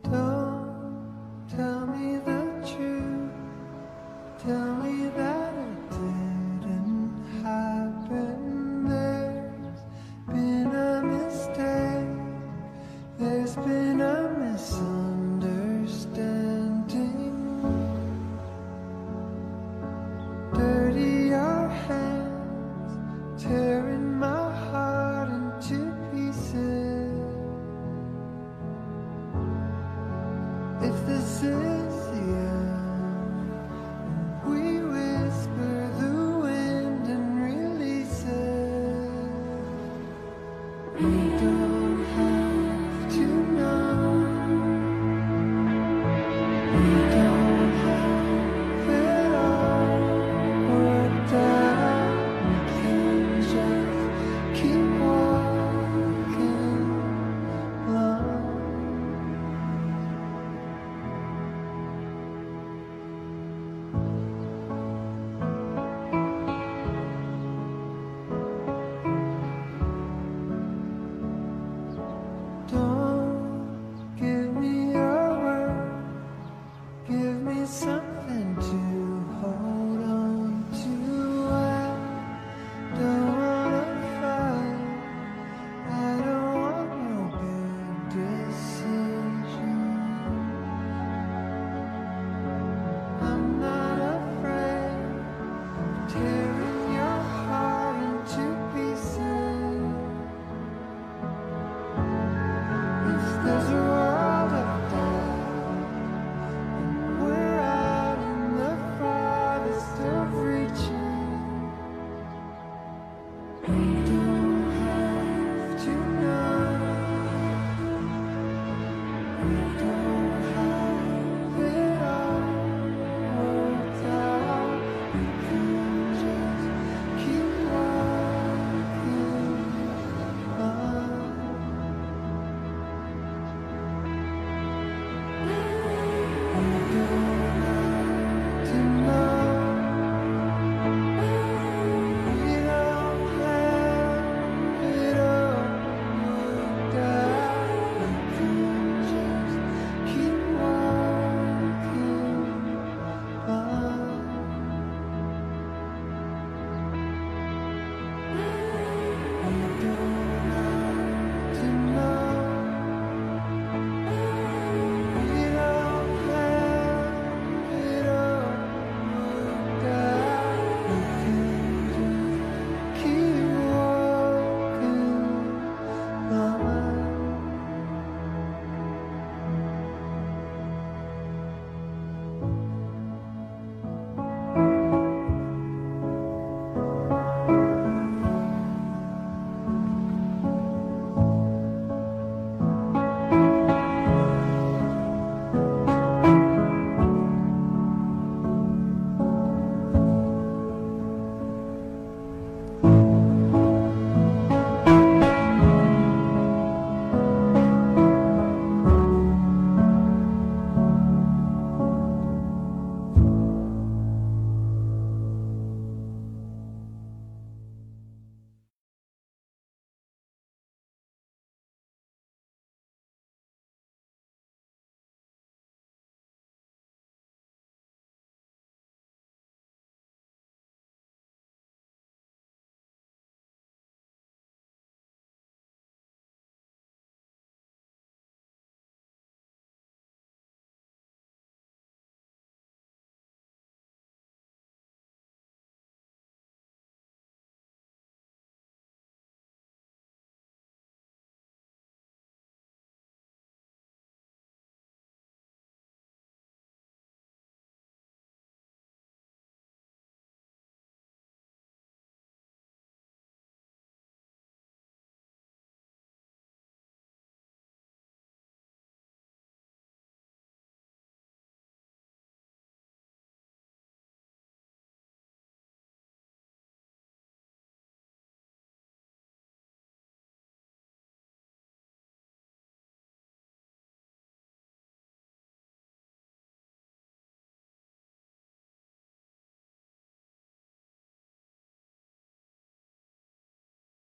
[0.04, 3.28] Tell me that you
[4.38, 5.41] tell me that